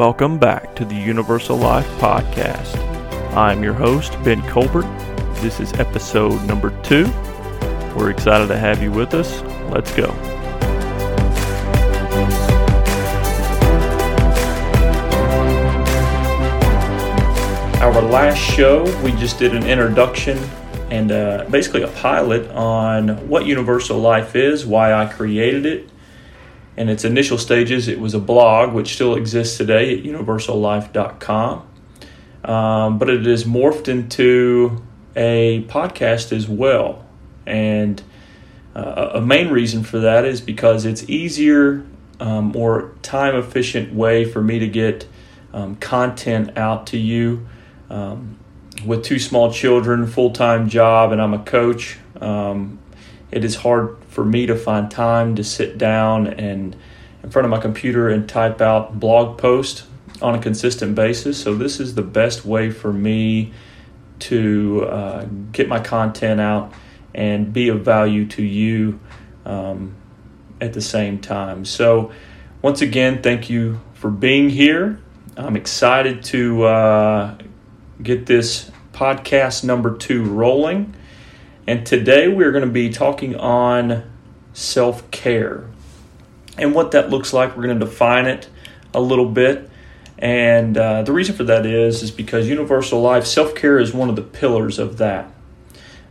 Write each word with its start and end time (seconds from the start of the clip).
Welcome 0.00 0.38
back 0.38 0.74
to 0.76 0.86
the 0.86 0.94
Universal 0.94 1.58
Life 1.58 1.86
Podcast. 1.98 2.74
I'm 3.36 3.62
your 3.62 3.74
host, 3.74 4.14
Ben 4.24 4.40
Colbert. 4.48 4.86
This 5.42 5.60
is 5.60 5.74
episode 5.74 6.42
number 6.46 6.70
two. 6.80 7.04
We're 7.94 8.08
excited 8.08 8.48
to 8.48 8.56
have 8.56 8.82
you 8.82 8.90
with 8.90 9.12
us. 9.12 9.42
Let's 9.70 9.94
go. 9.94 10.06
Our 17.82 18.00
last 18.00 18.38
show, 18.38 18.84
we 19.04 19.12
just 19.12 19.38
did 19.38 19.54
an 19.54 19.66
introduction 19.66 20.38
and 20.90 21.12
uh, 21.12 21.44
basically 21.50 21.82
a 21.82 21.88
pilot 21.88 22.50
on 22.52 23.28
what 23.28 23.44
Universal 23.44 23.98
Life 23.98 24.34
is, 24.34 24.64
why 24.64 24.94
I 24.94 25.04
created 25.12 25.66
it. 25.66 25.90
In 26.80 26.88
its 26.88 27.04
initial 27.04 27.36
stages, 27.36 27.88
it 27.88 28.00
was 28.00 28.14
a 28.14 28.18
blog, 28.18 28.72
which 28.72 28.94
still 28.94 29.14
exists 29.14 29.58
today 29.58 29.98
at 29.98 30.02
universallife.com. 30.02 31.68
Um, 32.42 32.98
but 32.98 33.10
it 33.10 33.26
has 33.26 33.44
morphed 33.44 33.86
into 33.86 34.82
a 35.14 35.62
podcast 35.68 36.34
as 36.34 36.48
well. 36.48 37.04
And 37.44 38.02
uh, 38.74 39.10
a 39.12 39.20
main 39.20 39.50
reason 39.50 39.84
for 39.84 39.98
that 39.98 40.24
is 40.24 40.40
because 40.40 40.86
it's 40.86 41.06
easier, 41.06 41.84
um, 42.18 42.46
more 42.46 42.94
time 43.02 43.36
efficient 43.36 43.92
way 43.92 44.24
for 44.24 44.42
me 44.42 44.58
to 44.60 44.66
get 44.66 45.06
um, 45.52 45.76
content 45.76 46.56
out 46.56 46.86
to 46.86 46.96
you. 46.96 47.46
Um, 47.90 48.38
with 48.86 49.04
two 49.04 49.18
small 49.18 49.52
children, 49.52 50.06
full 50.06 50.30
time 50.30 50.70
job, 50.70 51.12
and 51.12 51.20
I'm 51.20 51.34
a 51.34 51.40
coach, 51.40 51.98
um, 52.22 52.78
it 53.30 53.44
is 53.44 53.56
hard 53.56 53.99
for 54.10 54.24
me 54.24 54.46
to 54.46 54.56
find 54.56 54.90
time 54.90 55.36
to 55.36 55.44
sit 55.44 55.78
down 55.78 56.26
and 56.26 56.76
in 57.22 57.30
front 57.30 57.46
of 57.46 57.50
my 57.50 57.60
computer 57.60 58.08
and 58.08 58.28
type 58.28 58.60
out 58.60 58.98
blog 58.98 59.38
posts 59.38 59.86
on 60.20 60.34
a 60.34 60.38
consistent 60.38 60.94
basis. 60.94 61.40
So, 61.40 61.54
this 61.54 61.80
is 61.80 61.94
the 61.94 62.02
best 62.02 62.44
way 62.44 62.70
for 62.70 62.92
me 62.92 63.52
to 64.20 64.84
uh, 64.86 65.26
get 65.52 65.68
my 65.68 65.80
content 65.80 66.40
out 66.40 66.72
and 67.14 67.52
be 67.52 67.68
of 67.68 67.84
value 67.84 68.26
to 68.26 68.42
you 68.42 69.00
um, 69.44 69.94
at 70.60 70.72
the 70.72 70.82
same 70.82 71.18
time. 71.18 71.64
So, 71.64 72.12
once 72.62 72.82
again, 72.82 73.22
thank 73.22 73.48
you 73.48 73.80
for 73.94 74.10
being 74.10 74.50
here. 74.50 75.00
I'm 75.36 75.56
excited 75.56 76.22
to 76.24 76.64
uh, 76.64 77.38
get 78.02 78.26
this 78.26 78.70
podcast 78.92 79.64
number 79.64 79.96
two 79.96 80.24
rolling. 80.24 80.94
And 81.70 81.86
today 81.86 82.26
we're 82.26 82.50
going 82.50 82.64
to 82.64 82.70
be 82.70 82.90
talking 82.90 83.36
on 83.36 84.02
self 84.52 85.08
care 85.12 85.70
and 86.58 86.74
what 86.74 86.90
that 86.90 87.10
looks 87.10 87.32
like. 87.32 87.56
We're 87.56 87.62
going 87.62 87.78
to 87.78 87.86
define 87.86 88.26
it 88.26 88.48
a 88.92 89.00
little 89.00 89.28
bit. 89.28 89.70
And 90.18 90.76
uh, 90.76 91.02
the 91.02 91.12
reason 91.12 91.36
for 91.36 91.44
that 91.44 91.66
is, 91.66 92.02
is 92.02 92.10
because 92.10 92.48
Universal 92.48 93.00
Life 93.00 93.24
self 93.24 93.54
care 93.54 93.78
is 93.78 93.94
one 93.94 94.08
of 94.08 94.16
the 94.16 94.22
pillars 94.22 94.80
of 94.80 94.98
that. 94.98 95.32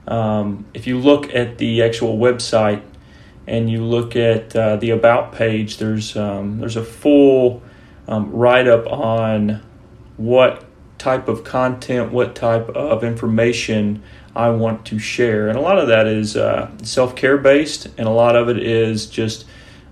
Um, 0.07 0.65
if 0.73 0.87
you 0.87 0.97
look 0.97 1.35
at 1.35 1.57
the 1.57 1.83
actual 1.83 2.17
website 2.17 2.81
and 3.45 3.69
you 3.69 3.83
look 3.83 4.15
at 4.15 4.55
uh, 4.55 4.77
the 4.77 4.91
about 4.91 5.33
page, 5.33 5.75
there's 5.75 6.15
um, 6.15 6.59
there's 6.59 6.77
a 6.77 6.85
full 6.85 7.61
um, 8.07 8.31
write 8.31 8.69
up 8.69 8.87
on 8.87 9.61
what 10.15 10.63
type 10.97 11.27
of 11.27 11.43
content, 11.43 12.13
what 12.13 12.33
type 12.33 12.69
of 12.69 13.03
information 13.03 14.01
I 14.35 14.49
want 14.49 14.85
to 14.87 14.99
share. 14.99 15.49
And 15.49 15.57
a 15.57 15.61
lot 15.61 15.77
of 15.77 15.87
that 15.87 16.07
is 16.07 16.37
uh, 16.37 16.71
self 16.83 17.15
care 17.15 17.37
based, 17.37 17.87
and 17.97 18.07
a 18.07 18.11
lot 18.11 18.35
of 18.35 18.49
it 18.49 18.57
is 18.57 19.07
just 19.07 19.45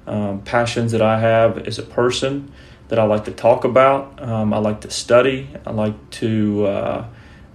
um, 0.05 0.41
passions 0.41 0.91
that 0.91 1.01
I 1.01 1.19
have 1.19 1.67
as 1.67 1.79
a 1.79 1.83
person 1.83 2.51
that 2.87 2.99
I 2.99 3.03
like 3.03 3.25
to 3.25 3.31
talk 3.31 3.63
about. 3.63 4.21
Um, 4.21 4.53
I 4.53 4.59
like 4.59 4.81
to 4.81 4.91
study, 4.91 5.49
I 5.65 5.71
like 5.71 6.09
to 6.11 6.65
uh, 6.65 7.05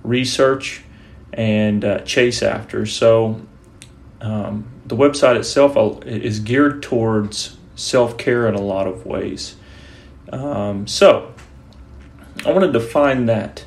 research 0.03 0.83
and 1.33 1.85
uh, 1.85 2.01
chase 2.01 2.43
after. 2.43 2.85
So 2.85 3.41
um, 4.21 4.69
the 4.85 4.97
website 4.97 5.37
itself 5.37 5.77
uh, 5.77 5.99
is 6.05 6.41
geared 6.41 6.83
towards 6.83 7.57
self 7.75 8.19
care 8.19 8.47
in 8.49 8.55
a 8.55 8.61
lot 8.61 8.87
of 8.87 9.07
ways. 9.07 9.57
Um, 10.31 10.87
so 10.87 11.33
I 12.45 12.51
want 12.51 12.65
to 12.65 12.73
define 12.73 13.27
that 13.27 13.65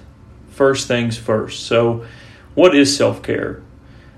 first 0.50 0.88
things 0.88 1.18
first. 1.18 1.66
So, 1.66 2.06
what 2.56 2.76
is 2.76 2.96
self 2.96 3.22
care? 3.22 3.62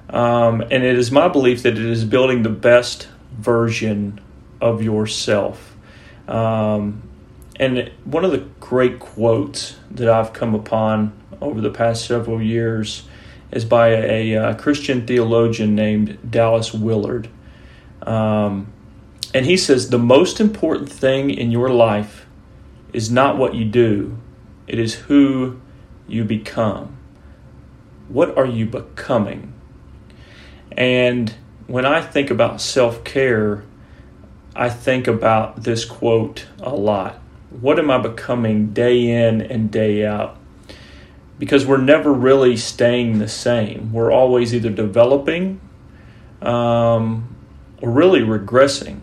Um, 0.10 0.62
and 0.62 0.84
it 0.84 0.98
is 0.98 1.12
my 1.12 1.28
belief 1.28 1.64
that 1.64 1.74
it 1.74 1.86
is 1.86 2.06
building 2.06 2.44
the 2.44 2.50
best 2.50 3.10
version 3.34 4.22
of 4.62 4.82
yourself. 4.82 5.76
Um, 6.28 7.04
and 7.58 7.92
one 8.06 8.24
of 8.24 8.32
the 8.32 8.46
great 8.60 9.00
quotes 9.00 9.78
that 9.92 10.08
I've 10.08 10.32
come 10.32 10.56
upon 10.56 11.12
over 11.42 11.60
the 11.60 11.72
past 11.72 12.06
several 12.06 12.42
years 12.42 13.04
is 13.52 13.66
by 13.66 13.90
a, 13.90 14.34
a 14.34 14.56
Christian 14.56 15.06
theologian 15.08 15.76
named 15.76 16.18
Dallas 16.30 16.74
Willard. 16.74 17.30
Um, 18.04 18.72
and 19.34 19.46
he 19.46 19.58
says, 19.58 19.90
The 19.90 20.00
most 20.00 20.40
important 20.40 20.92
thing 20.92 21.30
in 21.32 21.52
your 21.52 21.70
life 21.70 22.26
is 22.94 23.12
not 23.12 23.38
what 23.38 23.56
you 23.56 23.66
do, 23.66 24.18
it 24.68 24.80
is 24.80 24.96
who 24.96 25.60
you 26.08 26.24
become. 26.24 26.97
What 28.10 28.38
are 28.38 28.46
you 28.46 28.66
becoming? 28.66 29.54
And 30.72 31.34
when 31.68 31.86
I 31.86 32.02
think 32.02 32.30
about 32.30 32.62
self 32.62 33.04
care, 33.04 33.64
I 34.56 34.70
think 34.70 35.08
about 35.08 35.64
this 35.64 35.86
quote 35.86 36.48
a 36.60 36.74
lot. 36.74 37.20
What 37.50 37.80
am 37.80 37.92
I 37.92 37.98
becoming 37.98 38.74
day 38.74 39.10
in 39.10 39.42
and 39.42 39.72
day 39.72 40.06
out? 40.06 40.38
Because 41.40 41.66
we're 41.66 41.78
never 41.78 42.12
really 42.12 42.58
staying 42.58 43.20
the 43.20 43.28
same. 43.28 43.94
We're 43.94 44.12
always 44.12 44.56
either 44.56 44.70
developing 44.70 45.62
um, 46.42 47.36
or 47.82 47.92
really 47.92 48.22
regressing. 48.22 49.02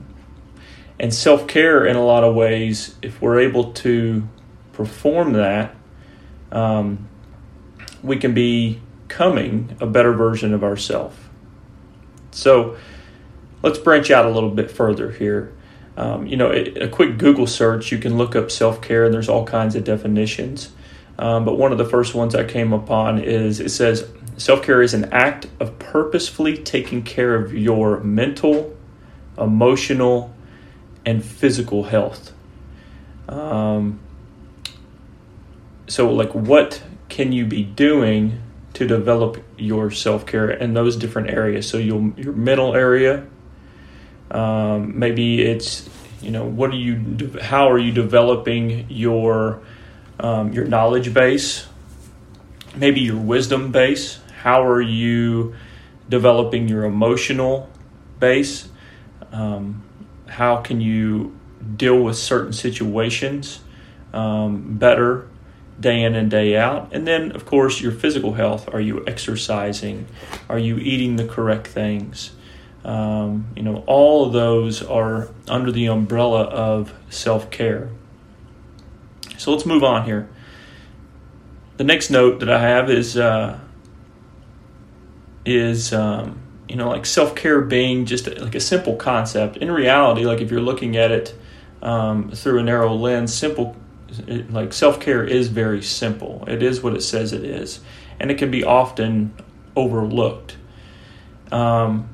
And 0.98 1.12
self 1.12 1.47
care, 1.47 1.84
in 1.84 1.97
a 1.97 2.04
lot 2.04 2.25
of 2.25 2.34
ways, 2.34 2.94
if 3.03 3.20
we're 3.20 3.41
able 3.41 3.72
to 3.75 4.28
perform 4.72 5.32
that, 5.32 5.75
um, 6.53 7.09
we 8.03 8.16
can 8.16 8.34
be 8.34 8.81
becoming 9.14 9.76
a 9.80 9.86
better 9.86 10.12
version 10.12 10.52
of 10.52 10.64
ourselves. 10.64 11.16
So 12.32 12.76
let's 13.62 13.78
branch 13.78 14.10
out 14.10 14.26
a 14.26 14.28
little 14.28 14.50
bit 14.50 14.72
further 14.72 15.12
here. 15.12 15.52
Um, 15.97 16.26
you 16.26 16.36
know, 16.36 16.50
a, 16.50 16.88
quick 16.88 17.19
Google 17.19 17.47
search, 17.47 17.92
you 17.92 17.98
can 17.98 18.19
look 18.19 18.34
up 18.34 18.50
self 18.50 18.82
care, 18.82 19.04
and 19.04 19.14
there's 19.14 19.28
all 19.28 19.47
kinds 19.47 19.76
of 19.76 19.84
definitions. 19.84 20.72
Um, 21.16 21.44
but 21.44 21.56
one 21.56 21.70
of 21.70 21.78
the 21.78 21.84
first 21.84 22.16
ones 22.16 22.34
I 22.34 22.42
came 22.42 22.72
upon 22.72 23.20
is 23.20 23.60
it 23.60 23.69
says 23.69 24.10
self 24.36 24.64
care 24.64 24.82
is 24.82 24.94
an 24.94 25.04
act 25.12 25.46
of 25.60 25.78
purposefully 25.78 26.56
taking 26.56 27.04
care 27.04 27.36
of 27.36 27.54
your 27.54 28.00
mental, 28.00 28.76
emotional, 29.38 30.34
and 31.06 31.25
physical 31.25 31.84
health. 31.84 32.32
Um, 33.28 34.00
so 35.86 36.10
like 36.10 36.34
what 36.34 36.82
can 37.08 37.31
you 37.31 37.46
be 37.46 37.62
doing 37.62 38.41
to 38.74 38.86
develop 38.86 39.42
your 39.56 39.90
self-care 39.90 40.50
in 40.50 40.74
those 40.74 40.96
different 40.96 41.30
areas. 41.30 41.68
So 41.68 41.78
your 41.78 42.12
your 42.16 42.32
mental 42.32 42.74
area 42.74 43.26
um, 44.30 44.98
maybe 44.98 45.42
it's 45.42 45.88
you 46.20 46.30
know 46.30 46.44
what 46.44 46.70
are 46.70 46.76
you 46.76 47.38
how 47.40 47.70
are 47.70 47.78
you 47.78 47.92
developing 47.92 48.86
your 48.88 49.60
um, 50.20 50.52
your 50.52 50.64
knowledge 50.64 51.14
base? 51.14 51.66
Maybe 52.74 53.00
your 53.00 53.18
wisdom 53.18 53.70
base. 53.70 54.18
How 54.42 54.66
are 54.66 54.82
you 54.82 55.54
developing 56.08 56.69
your 56.69 56.84
emotional 56.84 57.70
base? 58.19 58.69
Um, 59.32 59.82
how 60.26 60.56
can 60.56 60.81
you 60.81 61.38
deal 61.76 62.02
with 62.02 62.16
certain 62.16 62.52
situations 62.52 63.60
um, 64.12 64.76
better 64.76 65.28
day 65.79 66.03
in 66.03 66.15
and 66.15 66.31
day 66.31 66.56
out. 66.56 66.88
And 66.93 67.06
then, 67.06 67.32
of 67.32 67.47
course, 67.47 67.81
your 67.81 67.93
physical 67.93 68.35
health. 68.35 68.73
Are 68.73 68.81
you 68.81 69.05
exercising? 69.06 70.06
Are 70.49 70.59
you 70.59 70.79
eating 70.79 71.17
the 71.17 71.26
correct 71.26 71.67
things? 71.67 72.32
Um, 72.85 73.47
you 73.56 73.62
know, 73.62 73.82
all 73.87 74.26
of 74.26 74.32
those 74.32 74.82
are 74.82 75.29
under 75.49 75.73
the 75.73 75.87
umbrella 75.87 76.44
of 76.44 76.93
self 77.09 77.50
care. 77.50 77.88
So 79.38 79.53
let's 79.53 79.67
move 79.67 79.82
on 79.82 80.05
here. 80.05 80.29
The 81.76 81.85
next 81.85 82.11
note 82.11 82.41
that 82.41 82.50
I 82.50 82.61
have 82.61 82.91
is 82.91 83.17
uh, 83.17 83.59
is 85.44 85.93
um, 85.93 86.41
you 86.69 86.76
know 86.76 86.88
like 86.88 87.06
self 87.06 87.35
care 87.35 87.61
being 87.61 88.06
just 88.06 88.26
like 88.38 88.55
a 88.55 88.61
simple 88.61 88.97
concept. 88.97 89.56
In 89.56 89.71
reality, 89.71 90.25
like 90.25 90.41
if 90.41 90.50
you're 90.50 90.61
looking 90.61 90.97
at 90.97 91.11
it 91.11 91.35
um, 91.82 92.31
through 92.31 92.61
a 92.61 92.62
narrow 92.62 92.94
lens, 92.94 93.35
simple 93.35 93.76
it, 94.20 94.52
like 94.52 94.72
self 94.72 95.00
care 95.00 95.25
is 95.25 95.49
very 95.49 95.82
simple. 95.82 96.44
It 96.46 96.62
is 96.62 96.82
what 96.82 96.94
it 96.94 97.02
says 97.02 97.32
it 97.32 97.44
is, 97.44 97.81
and 98.20 98.31
it 98.31 98.38
can 98.38 98.50
be 98.50 98.64
often 98.64 99.34
overlooked. 99.76 100.56
Um, 101.52 102.08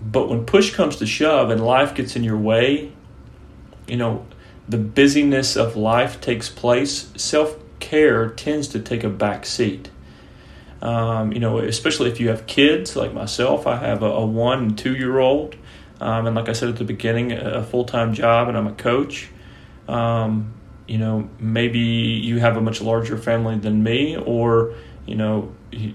but 0.00 0.28
when 0.28 0.44
push 0.44 0.74
comes 0.74 0.96
to 0.96 1.06
shove 1.06 1.50
and 1.50 1.64
life 1.64 1.94
gets 1.94 2.16
in 2.16 2.22
your 2.22 2.36
way, 2.36 2.92
you 3.88 3.96
know, 3.96 4.26
the 4.68 4.78
busyness 4.78 5.56
of 5.56 5.76
life 5.76 6.20
takes 6.20 6.48
place, 6.48 7.10
self 7.16 7.56
care 7.80 8.28
tends 8.28 8.68
to 8.68 8.80
take 8.80 9.04
a 9.04 9.08
back 9.08 9.46
seat. 9.46 9.90
Um, 10.82 11.32
you 11.32 11.40
know, 11.40 11.58
especially 11.58 12.10
if 12.10 12.20
you 12.20 12.28
have 12.28 12.46
kids 12.46 12.96
like 12.96 13.12
myself, 13.12 13.66
I 13.66 13.76
have 13.76 14.02
a, 14.02 14.06
a 14.06 14.26
one 14.26 14.58
and 14.58 14.78
two 14.78 14.94
year 14.94 15.18
old, 15.18 15.56
um, 16.00 16.26
and 16.26 16.36
like 16.36 16.48
I 16.48 16.52
said 16.52 16.68
at 16.68 16.76
the 16.76 16.84
beginning, 16.84 17.32
a 17.32 17.62
full 17.62 17.84
time 17.84 18.12
job, 18.12 18.48
and 18.48 18.56
I'm 18.56 18.66
a 18.66 18.74
coach. 18.74 19.30
Um, 19.88 20.52
you 20.86 20.98
know, 20.98 21.28
maybe 21.38 21.78
you 21.78 22.38
have 22.38 22.56
a 22.56 22.60
much 22.60 22.80
larger 22.80 23.16
family 23.16 23.56
than 23.58 23.82
me, 23.82 24.16
or 24.16 24.74
you 25.06 25.14
know, 25.14 25.52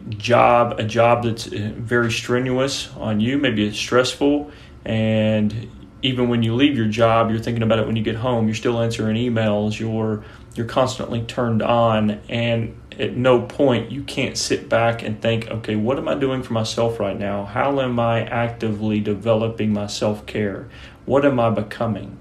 job 0.10 0.80
a 0.80 0.84
job 0.84 1.24
that's 1.24 1.48
uh, 1.48 1.72
very 1.76 2.12
strenuous 2.12 2.90
on 2.96 3.20
you. 3.20 3.38
Maybe 3.38 3.66
it's 3.66 3.78
stressful, 3.78 4.52
and 4.86 5.70
even 6.02 6.30
when 6.30 6.44
you 6.44 6.56
leave 6.56 6.76
your 6.76 6.88
job, 6.88 7.30
you're 7.30 7.40
thinking 7.40 7.64
about 7.64 7.80
it 7.80 7.86
when 7.86 7.96
you 7.96 8.04
get 8.04 8.16
home. 8.16 8.48
You're 8.48 8.56
still 8.56 8.82
answering 8.82 9.16
emails. 9.16 9.80
You're 9.80 10.24
you're 10.56 10.68
constantly 10.68 11.22
turned 11.22 11.62
on, 11.62 12.22
and 12.28 12.76
at 13.00 13.16
no 13.16 13.42
point 13.42 13.92
you 13.92 14.04
can't 14.04 14.38
sit 14.38 14.68
back 14.68 15.02
and 15.02 15.22
think, 15.22 15.48
okay, 15.48 15.76
what 15.76 15.98
am 15.98 16.08
I 16.08 16.16
doing 16.16 16.44
for 16.44 16.54
myself 16.54 17.00
right 17.00 17.18
now? 17.18 17.46
How 17.46 17.80
am 17.80 18.00
I 18.00 18.26
actively 18.26 19.00
developing 19.00 19.74
my 19.74 19.88
self 19.88 20.26
care? 20.26 20.70
What 21.06 21.26
am 21.26 21.40
I 21.40 21.50
becoming? 21.50 22.18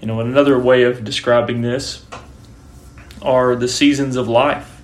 You 0.00 0.06
know, 0.06 0.20
another 0.20 0.58
way 0.58 0.84
of 0.84 1.04
describing 1.04 1.62
this 1.62 2.04
are 3.20 3.56
the 3.56 3.68
seasons 3.68 4.16
of 4.16 4.28
life. 4.28 4.80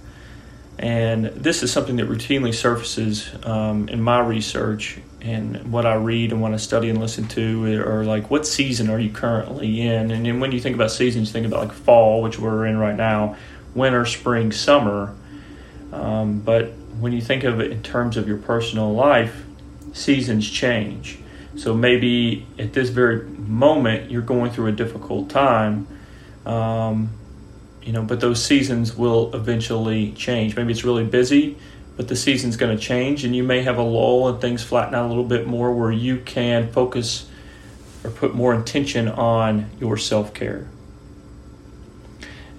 And 0.78 1.26
this 1.26 1.62
is 1.62 1.72
something 1.72 1.96
that 1.96 2.08
routinely 2.08 2.52
surfaces 2.52 3.30
um, 3.44 3.88
in 3.88 4.02
my 4.02 4.18
research 4.18 4.98
and 5.20 5.72
what 5.72 5.86
I 5.86 5.94
read 5.94 6.32
and 6.32 6.42
what 6.42 6.52
I 6.52 6.56
study 6.56 6.90
and 6.90 7.00
listen 7.00 7.28
to 7.28 7.80
or 7.80 8.04
like, 8.04 8.28
what 8.28 8.46
season 8.46 8.90
are 8.90 8.98
you 8.98 9.10
currently 9.10 9.80
in? 9.80 10.10
And 10.10 10.26
then 10.26 10.40
when 10.40 10.52
you 10.52 10.60
think 10.60 10.74
about 10.74 10.90
seasons, 10.90 11.28
you 11.28 11.32
think 11.32 11.46
about 11.46 11.60
like 11.60 11.72
fall, 11.72 12.22
which 12.22 12.38
we're 12.38 12.66
in 12.66 12.76
right 12.76 12.96
now, 12.96 13.36
winter, 13.74 14.04
spring, 14.04 14.50
summer. 14.50 15.14
Um, 15.92 16.40
but 16.40 16.72
when 16.98 17.12
you 17.12 17.20
think 17.20 17.44
of 17.44 17.60
it 17.60 17.70
in 17.70 17.82
terms 17.82 18.16
of 18.16 18.26
your 18.26 18.38
personal 18.38 18.92
life, 18.92 19.44
seasons 19.92 20.50
change. 20.50 21.18
So 21.56 21.74
maybe 21.74 22.46
at 22.58 22.72
this 22.72 22.90
very 22.90 23.24
moment 23.24 24.10
you're 24.10 24.22
going 24.22 24.50
through 24.50 24.66
a 24.66 24.72
difficult 24.72 25.30
time. 25.30 25.86
Um, 26.44 27.10
you 27.82 27.92
know, 27.92 28.02
but 28.02 28.20
those 28.20 28.42
seasons 28.42 28.96
will 28.96 29.34
eventually 29.34 30.12
change. 30.12 30.56
Maybe 30.56 30.72
it's 30.72 30.84
really 30.84 31.04
busy, 31.04 31.58
but 31.96 32.08
the 32.08 32.16
season's 32.16 32.56
going 32.56 32.76
to 32.76 32.82
change, 32.82 33.24
and 33.24 33.36
you 33.36 33.42
may 33.42 33.62
have 33.62 33.76
a 33.76 33.82
lull 33.82 34.28
and 34.28 34.40
things 34.40 34.62
flatten 34.62 34.94
out 34.94 35.04
a 35.04 35.08
little 35.08 35.24
bit 35.24 35.46
more 35.46 35.72
where 35.72 35.92
you 35.92 36.18
can 36.18 36.72
focus 36.72 37.28
or 38.02 38.10
put 38.10 38.34
more 38.34 38.54
intention 38.54 39.08
on 39.08 39.70
your 39.80 39.96
self 39.96 40.32
care. 40.32 40.66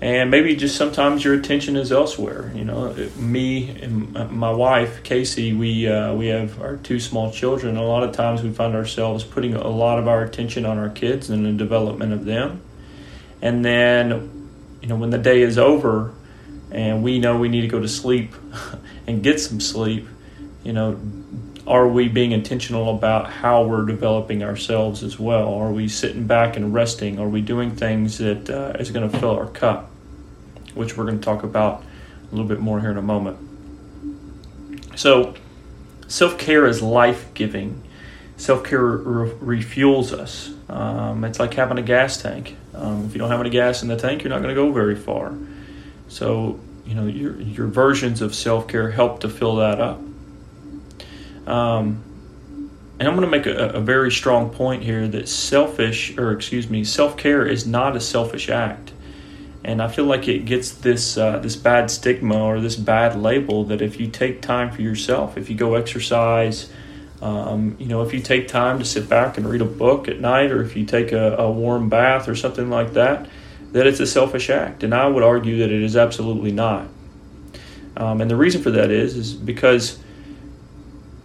And 0.01 0.29
maybe 0.29 0.55
just 0.55 0.75
sometimes 0.75 1.23
your 1.23 1.33
attention 1.33 1.77
is 1.77 1.91
elsewhere. 1.91 2.51
You 2.53 2.65
know, 2.65 2.93
me 3.15 3.69
and 3.81 4.11
my 4.29 4.51
wife 4.51 5.03
Casey, 5.03 5.53
we 5.53 5.87
uh, 5.87 6.13
we 6.13 6.27
have 6.27 6.61
our 6.61 6.75
two 6.77 6.99
small 6.99 7.31
children. 7.31 7.77
A 7.77 7.83
lot 7.83 8.03
of 8.03 8.11
times 8.11 8.43
we 8.43 8.51
find 8.51 8.75
ourselves 8.75 9.23
putting 9.23 9.53
a 9.53 9.67
lot 9.67 9.97
of 9.97 10.07
our 10.07 10.23
attention 10.23 10.65
on 10.65 10.77
our 10.77 10.89
kids 10.89 11.29
and 11.29 11.45
the 11.45 11.53
development 11.53 12.11
of 12.11 12.25
them, 12.25 12.61
and 13.41 13.63
then 13.63 14.35
you 14.85 14.89
know, 14.89 14.97
when 14.97 15.09
the 15.09 15.17
day 15.17 15.41
is 15.41 15.57
over 15.57 16.13
and 16.69 17.01
we 17.01 17.17
know 17.17 17.39
we 17.39 17.49
need 17.49 17.61
to 17.61 17.67
go 17.67 17.79
to 17.79 17.87
sleep 17.87 18.35
and 19.07 19.23
get 19.23 19.39
some 19.39 19.59
sleep, 19.59 20.07
you 20.63 20.73
know, 20.73 20.99
are 21.67 21.87
we 21.87 22.07
being 22.07 22.31
intentional 22.31 22.95
about 22.95 23.29
how 23.29 23.63
we're 23.63 23.85
developing 23.85 24.43
ourselves 24.43 25.01
as 25.01 25.19
well? 25.19 25.53
Are 25.55 25.71
we 25.71 25.87
sitting 25.87 26.27
back 26.27 26.55
and 26.55 26.73
resting? 26.73 27.19
Are 27.19 27.27
we 27.27 27.41
doing 27.41 27.75
things 27.75 28.19
that 28.19 28.49
uh, 28.49 28.73
is 28.79 28.91
going 28.91 29.09
to 29.09 29.19
fill 29.19 29.31
our 29.31 29.47
cup? 29.47 29.89
Which 30.75 30.95
we're 30.95 31.05
going 31.05 31.19
to 31.19 31.25
talk 31.25 31.43
about 31.43 31.83
a 32.27 32.35
little 32.35 32.47
bit 32.47 32.59
more 32.59 32.81
here 32.81 32.91
in 32.91 32.97
a 32.97 33.01
moment. 33.01 33.39
So, 34.95 35.33
self 36.07 36.37
care 36.37 36.67
is 36.67 36.81
life 36.81 37.33
giving. 37.33 37.81
Self 38.37 38.63
care 38.63 38.83
re- 38.83 39.63
refuels 39.63 40.11
us. 40.11 40.51
Um, 40.69 41.23
it's 41.23 41.39
like 41.39 41.53
having 41.55 41.79
a 41.79 41.83
gas 41.83 42.21
tank. 42.21 42.55
Um, 42.75 43.05
if 43.05 43.13
you 43.13 43.19
don't 43.19 43.31
have 43.31 43.39
any 43.39 43.49
gas 43.49 43.81
in 43.81 43.87
the 43.87 43.95
tank, 43.95 44.23
you're 44.23 44.29
not 44.29 44.41
going 44.41 44.53
to 44.53 44.61
go 44.61 44.71
very 44.71 44.95
far. 44.95 45.33
So, 46.09 46.59
you 46.85 46.93
know, 46.93 47.07
your, 47.07 47.39
your 47.41 47.67
versions 47.67 48.21
of 48.21 48.35
self 48.35 48.67
care 48.67 48.91
help 48.91 49.21
to 49.21 49.29
fill 49.29 49.55
that 49.55 49.81
up. 49.81 49.99
Um, 51.47 52.03
and 52.99 53.07
I'm 53.07 53.15
going 53.15 53.29
to 53.29 53.37
make 53.37 53.45
a, 53.45 53.77
a, 53.77 53.81
very 53.81 54.11
strong 54.11 54.49
point 54.49 54.83
here 54.83 55.07
that 55.07 55.27
selfish, 55.27 56.17
or 56.17 56.31
excuse 56.31 56.69
me, 56.69 56.83
self 56.83 57.17
care 57.17 57.45
is 57.45 57.67
not 57.67 57.95
a 57.95 57.99
selfish 57.99 58.49
act. 58.49 58.93
And 59.63 59.81
I 59.81 59.87
feel 59.87 60.05
like 60.05 60.27
it 60.27 60.45
gets 60.45 60.71
this 60.71 61.17
uh, 61.17 61.39
this 61.39 61.55
bad 61.55 61.91
stigma 61.91 62.41
or 62.41 62.61
this 62.61 62.75
bad 62.75 63.17
label 63.17 63.65
that 63.65 63.81
if 63.81 63.99
you 63.99 64.07
take 64.07 64.41
time 64.41 64.71
for 64.71 64.81
yourself, 64.81 65.37
if 65.37 65.49
you 65.49 65.55
go 65.55 65.75
exercise, 65.75 66.71
um, 67.21 67.75
you 67.79 67.87
know, 67.87 68.01
if 68.01 68.13
you 68.13 68.21
take 68.21 68.47
time 68.47 68.79
to 68.79 68.85
sit 68.85 69.09
back 69.09 69.37
and 69.37 69.49
read 69.49 69.61
a 69.61 69.65
book 69.65 70.07
at 70.07 70.19
night, 70.19 70.51
or 70.51 70.63
if 70.63 70.75
you 70.75 70.85
take 70.85 71.11
a, 71.11 71.35
a 71.37 71.51
warm 71.51 71.89
bath 71.89 72.29
or 72.29 72.35
something 72.35 72.69
like 72.69 72.93
that, 72.93 73.27
that 73.71 73.87
it's 73.87 73.99
a 73.99 74.07
selfish 74.07 74.49
act. 74.49 74.83
And 74.83 74.93
I 74.93 75.07
would 75.07 75.23
argue 75.23 75.57
that 75.59 75.71
it 75.71 75.81
is 75.81 75.97
absolutely 75.97 76.51
not. 76.51 76.87
Um, 77.97 78.21
and 78.21 78.29
the 78.29 78.35
reason 78.35 78.61
for 78.61 78.71
that 78.71 78.91
is 78.91 79.17
is 79.17 79.33
because 79.33 79.99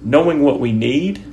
knowing 0.03 0.43
what 0.43 0.61
we 0.61 0.73
need 0.73 1.25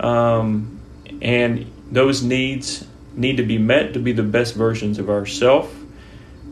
um, 0.00 0.80
and 1.20 1.70
those 1.90 2.22
needs 2.22 2.86
need 3.14 3.38
to 3.38 3.42
be 3.42 3.58
met 3.58 3.94
to 3.94 3.98
be 3.98 4.12
the 4.12 4.22
best 4.22 4.54
versions 4.54 4.98
of 4.98 5.10
ourselves 5.10 5.74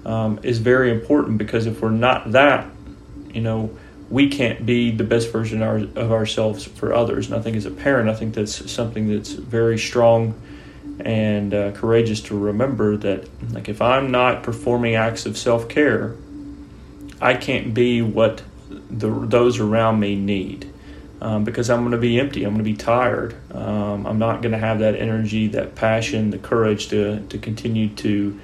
um, 0.04 0.38
is 0.42 0.58
very 0.58 0.90
important 0.90 1.38
because 1.38 1.66
if 1.66 1.82
we're 1.82 1.90
not 1.90 2.32
that, 2.32 2.66
you 3.32 3.40
know, 3.40 3.76
we 4.08 4.28
can't 4.28 4.64
be 4.64 4.92
the 4.92 5.04
best 5.04 5.32
version 5.32 5.62
of 5.62 6.12
ourselves 6.12 6.64
for 6.64 6.94
others. 6.94 7.26
And 7.26 7.34
I 7.34 7.40
think 7.40 7.56
as 7.56 7.66
a 7.66 7.72
parent, 7.72 8.08
I 8.08 8.14
think 8.14 8.34
that's 8.34 8.70
something 8.70 9.08
that's 9.08 9.32
very 9.32 9.78
strong 9.78 10.40
and 11.00 11.52
uh, 11.52 11.72
courageous 11.72 12.20
to 12.22 12.38
remember 12.38 12.96
that, 12.98 13.28
like, 13.52 13.69
if 13.69 13.82
I'm 13.82 14.12
not 14.12 14.44
performing 14.44 14.94
acts 14.94 15.26
of 15.26 15.36
self 15.36 15.69
care, 15.69 16.14
I 17.20 17.34
can't 17.34 17.74
be 17.74 18.00
what 18.00 18.42
the, 18.70 19.10
those 19.10 19.58
around 19.58 19.98
me 19.98 20.14
need. 20.14 20.72
Um, 21.19 21.44
because 21.44 21.70
I'm 21.70 21.81
going 21.81 21.93
to 21.93 21.99
be 21.99 22.20
empty. 22.20 22.44
I'm 22.44 22.53
going 22.53 22.65
to 22.65 22.70
be 22.70 22.77
tired. 22.77 23.35
Um, 23.55 24.06
I'm 24.06 24.19
not 24.19 24.43
going 24.43 24.53
to 24.53 24.58
have 24.58 24.81
that 24.81 24.96
energy, 24.96 25.49
that 25.49 25.75
passion, 25.75 26.31
the 26.31 26.39
courage 26.39 26.89
to, 26.89 27.20
to 27.29 27.39
continue 27.39 27.89
to 27.89 28.39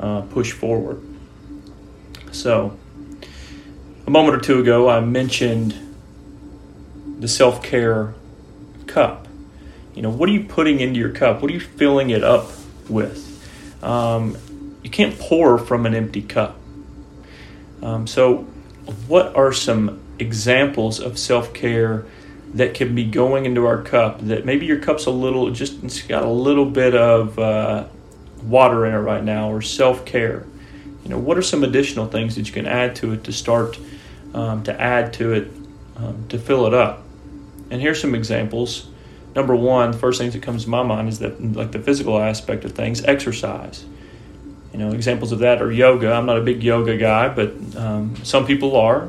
uh, 0.00 0.22
push 0.22 0.52
forward. 0.52 1.02
So, 2.32 2.76
a 4.06 4.10
moment 4.10 4.36
or 4.36 4.40
two 4.40 4.58
ago, 4.60 4.88
I 4.88 5.00
mentioned 5.00 5.78
the 7.18 7.28
self 7.28 7.62
care 7.62 8.14
cup. 8.86 9.28
You 9.94 10.02
know, 10.02 10.10
what 10.10 10.28
are 10.28 10.32
you 10.32 10.44
putting 10.44 10.80
into 10.80 10.98
your 10.98 11.10
cup? 11.10 11.40
What 11.40 11.50
are 11.50 11.54
you 11.54 11.60
filling 11.60 12.10
it 12.10 12.24
up 12.24 12.50
with? 12.88 13.30
Um, 13.82 14.36
you 14.82 14.90
can't 14.90 15.18
pour 15.18 15.58
from 15.58 15.86
an 15.86 15.94
empty 15.94 16.22
cup. 16.22 16.58
Um, 17.82 18.06
so, 18.06 18.38
what 19.06 19.34
are 19.36 19.52
some 19.52 20.00
examples 20.18 21.00
of 21.00 21.18
self 21.18 21.52
care 21.54 22.04
that 22.54 22.74
can 22.74 22.94
be 22.94 23.04
going 23.04 23.46
into 23.46 23.66
our 23.66 23.82
cup 23.82 24.20
that 24.20 24.44
maybe 24.44 24.64
your 24.64 24.78
cup's 24.78 25.06
a 25.06 25.10
little, 25.10 25.50
just 25.50 25.82
it's 25.82 26.02
got 26.02 26.22
a 26.22 26.30
little 26.30 26.66
bit 26.66 26.94
of 26.94 27.38
uh, 27.38 27.86
water 28.42 28.86
in 28.86 28.94
it 28.94 28.98
right 28.98 29.24
now, 29.24 29.50
or 29.50 29.60
self 29.60 30.04
care? 30.04 30.46
You 31.02 31.10
know, 31.10 31.18
what 31.18 31.36
are 31.36 31.42
some 31.42 31.64
additional 31.64 32.06
things 32.06 32.36
that 32.36 32.46
you 32.46 32.52
can 32.52 32.66
add 32.66 32.96
to 32.96 33.12
it 33.12 33.24
to 33.24 33.32
start 33.32 33.78
um, 34.34 34.64
to 34.64 34.80
add 34.80 35.12
to 35.14 35.32
it 35.32 35.50
um, 35.96 36.26
to 36.28 36.38
fill 36.38 36.66
it 36.66 36.74
up. 36.74 37.02
And 37.70 37.80
here's 37.80 38.00
some 38.00 38.14
examples. 38.14 38.88
Number 39.34 39.54
one, 39.54 39.92
the 39.92 39.98
first 39.98 40.20
thing 40.20 40.30
that 40.30 40.42
comes 40.42 40.64
to 40.64 40.70
my 40.70 40.82
mind 40.82 41.08
is 41.08 41.20
that 41.20 41.42
like 41.54 41.72
the 41.72 41.78
physical 41.78 42.18
aspect 42.18 42.64
of 42.64 42.72
things, 42.72 43.02
exercise. 43.04 43.84
You 44.72 44.78
know, 44.78 44.90
examples 44.90 45.32
of 45.32 45.38
that 45.40 45.62
are 45.62 45.70
yoga. 45.70 46.12
I'm 46.12 46.26
not 46.26 46.36
a 46.36 46.40
big 46.40 46.62
yoga 46.62 46.96
guy, 46.96 47.28
but 47.28 47.54
um, 47.76 48.16
some 48.24 48.44
people 48.44 48.76
are, 48.76 49.08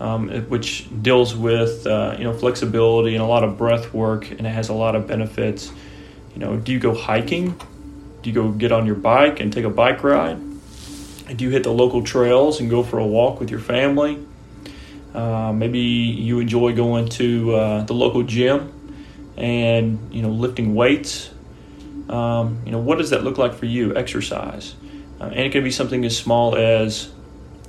um, 0.00 0.28
which 0.48 0.88
deals 1.02 1.34
with 1.34 1.86
uh, 1.86 2.14
you 2.18 2.24
know 2.24 2.32
flexibility 2.32 3.14
and 3.14 3.22
a 3.22 3.26
lot 3.26 3.44
of 3.44 3.56
breath 3.56 3.92
work, 3.94 4.30
and 4.30 4.46
it 4.46 4.50
has 4.50 4.68
a 4.68 4.74
lot 4.74 4.94
of 4.94 5.06
benefits. 5.06 5.72
You 6.34 6.40
know, 6.40 6.56
do 6.56 6.72
you 6.72 6.78
go 6.78 6.94
hiking? 6.94 7.58
Do 8.22 8.30
you 8.30 8.34
go 8.34 8.50
get 8.50 8.72
on 8.72 8.86
your 8.86 8.96
bike 8.96 9.40
and 9.40 9.52
take 9.52 9.64
a 9.64 9.70
bike 9.70 10.02
ride? 10.02 10.38
do 11.34 11.44
you 11.44 11.50
hit 11.50 11.64
the 11.64 11.72
local 11.72 12.02
trails 12.02 12.60
and 12.60 12.70
go 12.70 12.82
for 12.82 12.98
a 12.98 13.06
walk 13.06 13.40
with 13.40 13.50
your 13.50 13.60
family? 13.60 14.24
Uh, 15.14 15.52
maybe 15.52 15.80
you 15.80 16.40
enjoy 16.40 16.74
going 16.74 17.08
to 17.08 17.54
uh, 17.54 17.82
the 17.84 17.94
local 17.94 18.22
gym 18.22 18.72
and 19.36 20.12
you 20.12 20.22
know 20.22 20.30
lifting 20.30 20.74
weights. 20.74 21.30
Um, 22.08 22.62
you 22.64 22.72
know 22.72 22.78
what 22.78 22.98
does 22.98 23.10
that 23.10 23.24
look 23.24 23.38
like 23.38 23.54
for 23.54 23.66
you? 23.66 23.96
Exercise, 23.96 24.74
uh, 25.20 25.24
and 25.24 25.40
it 25.40 25.52
can 25.52 25.64
be 25.64 25.70
something 25.70 26.04
as 26.04 26.16
small 26.16 26.54
as 26.54 27.10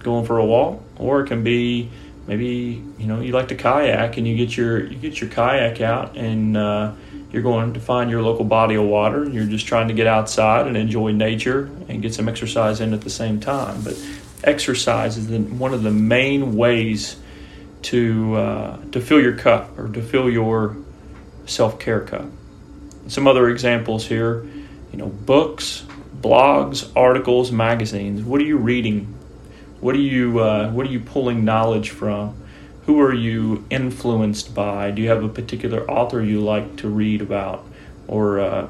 going 0.03 0.25
for 0.25 0.37
a 0.37 0.45
walk, 0.45 0.81
or 0.97 1.21
it 1.21 1.27
can 1.27 1.43
be 1.43 1.89
maybe 2.27 2.83
you 2.97 3.07
know 3.07 3.21
you 3.21 3.31
like 3.31 3.47
to 3.47 3.55
kayak 3.55 4.17
and 4.17 4.27
you 4.27 4.35
get 4.35 4.55
your 4.55 4.83
you 4.85 4.97
get 4.97 5.19
your 5.19 5.29
kayak 5.29 5.81
out 5.81 6.17
and 6.17 6.57
uh, 6.57 6.91
you're 7.31 7.41
going 7.41 7.73
to 7.73 7.79
find 7.79 8.09
your 8.09 8.21
local 8.21 8.45
body 8.45 8.75
of 8.75 8.85
water. 8.85 9.27
You're 9.27 9.45
just 9.45 9.67
trying 9.67 9.87
to 9.89 9.93
get 9.93 10.07
outside 10.07 10.67
and 10.67 10.77
enjoy 10.77 11.11
nature 11.11 11.69
and 11.87 12.01
get 12.01 12.13
some 12.13 12.29
exercise 12.29 12.79
in 12.79 12.93
at 12.93 13.01
the 13.01 13.09
same 13.09 13.39
time. 13.39 13.81
But 13.81 13.97
exercise 14.43 15.17
is 15.17 15.27
the, 15.27 15.39
one 15.39 15.73
of 15.73 15.83
the 15.83 15.91
main 15.91 16.55
ways 16.55 17.17
to 17.83 18.35
uh, 18.35 18.77
to 18.91 19.01
fill 19.01 19.21
your 19.21 19.37
cup 19.37 19.77
or 19.77 19.89
to 19.89 20.01
fill 20.01 20.29
your 20.29 20.77
self 21.45 21.79
care 21.79 22.01
cup. 22.01 22.25
Some 23.07 23.27
other 23.27 23.49
examples 23.49 24.05
here, 24.05 24.45
you 24.91 24.97
know, 24.97 25.07
books, 25.07 25.85
blogs, 26.21 26.91
articles, 26.95 27.51
magazines. 27.51 28.21
What 28.23 28.41
are 28.41 28.45
you 28.45 28.57
reading? 28.57 29.16
What 29.79 29.95
are 29.95 29.99
you 29.99 30.39
uh, 30.39 30.71
What 30.71 30.87
are 30.87 30.89
you 30.89 30.99
pulling 30.99 31.45
knowledge 31.45 31.89
from? 31.91 32.35
Who 32.85 33.01
are 33.01 33.13
you 33.13 33.65
influenced 33.69 34.55
by? 34.55 34.91
Do 34.91 35.01
you 35.01 35.09
have 35.09 35.23
a 35.23 35.29
particular 35.29 35.89
author 35.89 36.23
you 36.23 36.39
like 36.39 36.77
to 36.77 36.87
read 36.87 37.21
about, 37.21 37.65
or 38.07 38.39
uh, 38.39 38.69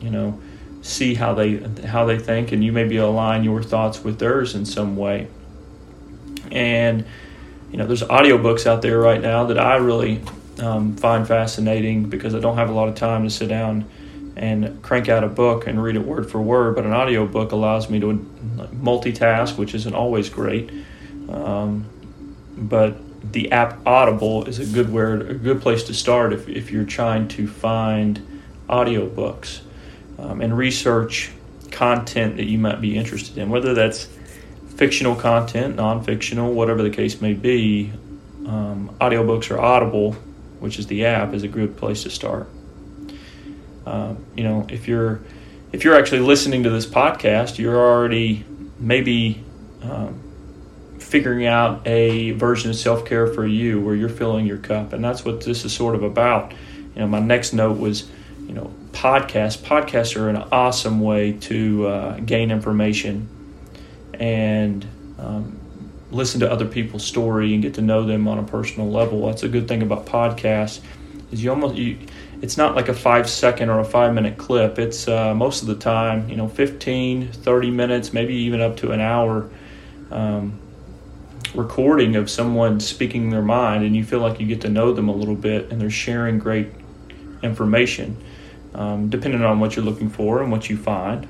you 0.00 0.10
know, 0.10 0.40
see 0.82 1.14
how 1.14 1.34
they 1.34 1.56
how 1.86 2.04
they 2.04 2.18
think, 2.18 2.52
and 2.52 2.64
you 2.64 2.72
maybe 2.72 2.96
align 2.96 3.44
your 3.44 3.62
thoughts 3.62 4.02
with 4.02 4.18
theirs 4.18 4.54
in 4.54 4.64
some 4.64 4.96
way. 4.96 5.28
And 6.50 7.04
you 7.70 7.78
know, 7.78 7.86
there's 7.86 8.02
audiobooks 8.02 8.66
out 8.66 8.82
there 8.82 8.98
right 8.98 9.20
now 9.20 9.44
that 9.44 9.58
I 9.58 9.76
really 9.76 10.22
um, 10.60 10.96
find 10.96 11.26
fascinating 11.26 12.08
because 12.08 12.34
I 12.34 12.38
don't 12.38 12.56
have 12.56 12.70
a 12.70 12.72
lot 12.72 12.88
of 12.88 12.94
time 12.94 13.24
to 13.24 13.30
sit 13.30 13.48
down 13.48 13.84
and 14.36 14.82
crank 14.82 15.08
out 15.08 15.22
a 15.22 15.28
book 15.28 15.66
and 15.66 15.82
read 15.82 15.96
it 15.96 16.04
word 16.04 16.30
for 16.30 16.40
word. 16.40 16.74
But 16.74 16.84
an 16.84 16.92
audiobook 16.92 17.52
allows 17.52 17.88
me 17.88 18.00
to 18.00 18.14
multitask, 18.74 19.56
which 19.56 19.74
isn't 19.74 19.94
always 19.94 20.28
great. 20.28 20.70
Um, 21.28 21.86
but 22.56 22.96
the 23.32 23.52
app 23.52 23.86
Audible 23.86 24.44
is 24.46 24.58
a 24.58 24.66
good 24.66 24.92
word, 24.92 25.30
a 25.30 25.34
good 25.34 25.60
place 25.60 25.84
to 25.84 25.94
start 25.94 26.32
if, 26.32 26.48
if 26.48 26.70
you're 26.70 26.84
trying 26.84 27.28
to 27.28 27.46
find 27.46 28.26
audiobooks 28.68 29.60
um, 30.18 30.40
and 30.40 30.56
research 30.56 31.30
content 31.70 32.36
that 32.36 32.44
you 32.44 32.58
might 32.58 32.80
be 32.80 32.96
interested 32.96 33.38
in, 33.38 33.50
whether 33.50 33.74
that's 33.74 34.08
fictional 34.76 35.14
content, 35.14 35.76
non-fictional, 35.76 36.52
whatever 36.52 36.82
the 36.82 36.90
case 36.90 37.20
may 37.20 37.32
be. 37.32 37.92
Um, 38.46 38.94
audiobooks 39.00 39.50
or 39.50 39.58
Audible, 39.58 40.12
which 40.60 40.78
is 40.78 40.86
the 40.86 41.06
app, 41.06 41.32
is 41.32 41.44
a 41.44 41.48
good 41.48 41.76
place 41.76 42.02
to 42.02 42.10
start. 42.10 42.48
Um, 43.86 44.24
you 44.36 44.44
know, 44.44 44.66
if 44.68 44.88
you're 44.88 45.20
if 45.72 45.84
you're 45.84 45.96
actually 45.96 46.20
listening 46.20 46.62
to 46.62 46.70
this 46.70 46.86
podcast, 46.86 47.58
you're 47.58 47.76
already 47.76 48.44
maybe 48.78 49.44
um, 49.82 50.20
figuring 50.98 51.46
out 51.46 51.86
a 51.86 52.32
version 52.32 52.70
of 52.70 52.76
self 52.76 53.04
care 53.04 53.26
for 53.26 53.46
you 53.46 53.80
where 53.80 53.94
you're 53.94 54.08
filling 54.08 54.46
your 54.46 54.58
cup, 54.58 54.92
and 54.92 55.04
that's 55.04 55.24
what 55.24 55.42
this 55.42 55.64
is 55.64 55.72
sort 55.72 55.94
of 55.94 56.02
about. 56.02 56.52
You 56.94 57.00
know, 57.00 57.08
my 57.08 57.18
next 57.18 57.52
note 57.52 57.78
was, 57.78 58.08
you 58.46 58.54
know, 58.54 58.72
podcasts. 58.92 59.58
Podcasts 59.58 60.16
are 60.16 60.28
an 60.28 60.36
awesome 60.36 61.00
way 61.00 61.32
to 61.32 61.86
uh, 61.88 62.20
gain 62.20 62.50
information 62.50 63.28
and 64.14 64.86
um, 65.18 65.58
listen 66.12 66.40
to 66.40 66.50
other 66.50 66.66
people's 66.66 67.04
story 67.04 67.52
and 67.52 67.62
get 67.62 67.74
to 67.74 67.82
know 67.82 68.04
them 68.04 68.28
on 68.28 68.38
a 68.38 68.44
personal 68.44 68.88
level. 68.88 69.26
That's 69.26 69.42
a 69.42 69.48
good 69.48 69.66
thing 69.66 69.82
about 69.82 70.06
podcasts 70.06 70.80
is 71.32 71.42
you 71.42 71.50
almost 71.50 71.74
you 71.74 71.98
it's 72.44 72.58
not 72.58 72.76
like 72.76 72.90
a 72.90 72.94
five 72.94 73.26
second 73.26 73.70
or 73.70 73.80
a 73.80 73.84
five 73.86 74.12
minute 74.12 74.36
clip. 74.36 74.78
It's 74.78 75.08
uh, 75.08 75.34
most 75.34 75.62
of 75.62 75.68
the 75.68 75.76
time, 75.76 76.28
you 76.28 76.36
know, 76.36 76.46
15, 76.46 77.32
30 77.32 77.70
minutes, 77.70 78.12
maybe 78.12 78.34
even 78.34 78.60
up 78.60 78.76
to 78.76 78.92
an 78.92 79.00
hour 79.00 79.48
um, 80.10 80.58
recording 81.54 82.16
of 82.16 82.28
someone 82.28 82.80
speaking 82.80 83.30
their 83.30 83.40
mind, 83.40 83.82
and 83.82 83.96
you 83.96 84.04
feel 84.04 84.18
like 84.18 84.40
you 84.40 84.46
get 84.46 84.60
to 84.60 84.68
know 84.68 84.92
them 84.92 85.08
a 85.08 85.14
little 85.14 85.34
bit 85.34 85.72
and 85.72 85.80
they're 85.80 85.88
sharing 85.88 86.38
great 86.38 86.68
information, 87.42 88.22
um, 88.74 89.08
depending 89.08 89.42
on 89.42 89.58
what 89.58 89.74
you're 89.74 89.84
looking 89.84 90.10
for 90.10 90.42
and 90.42 90.52
what 90.52 90.68
you 90.68 90.76
find. 90.76 91.26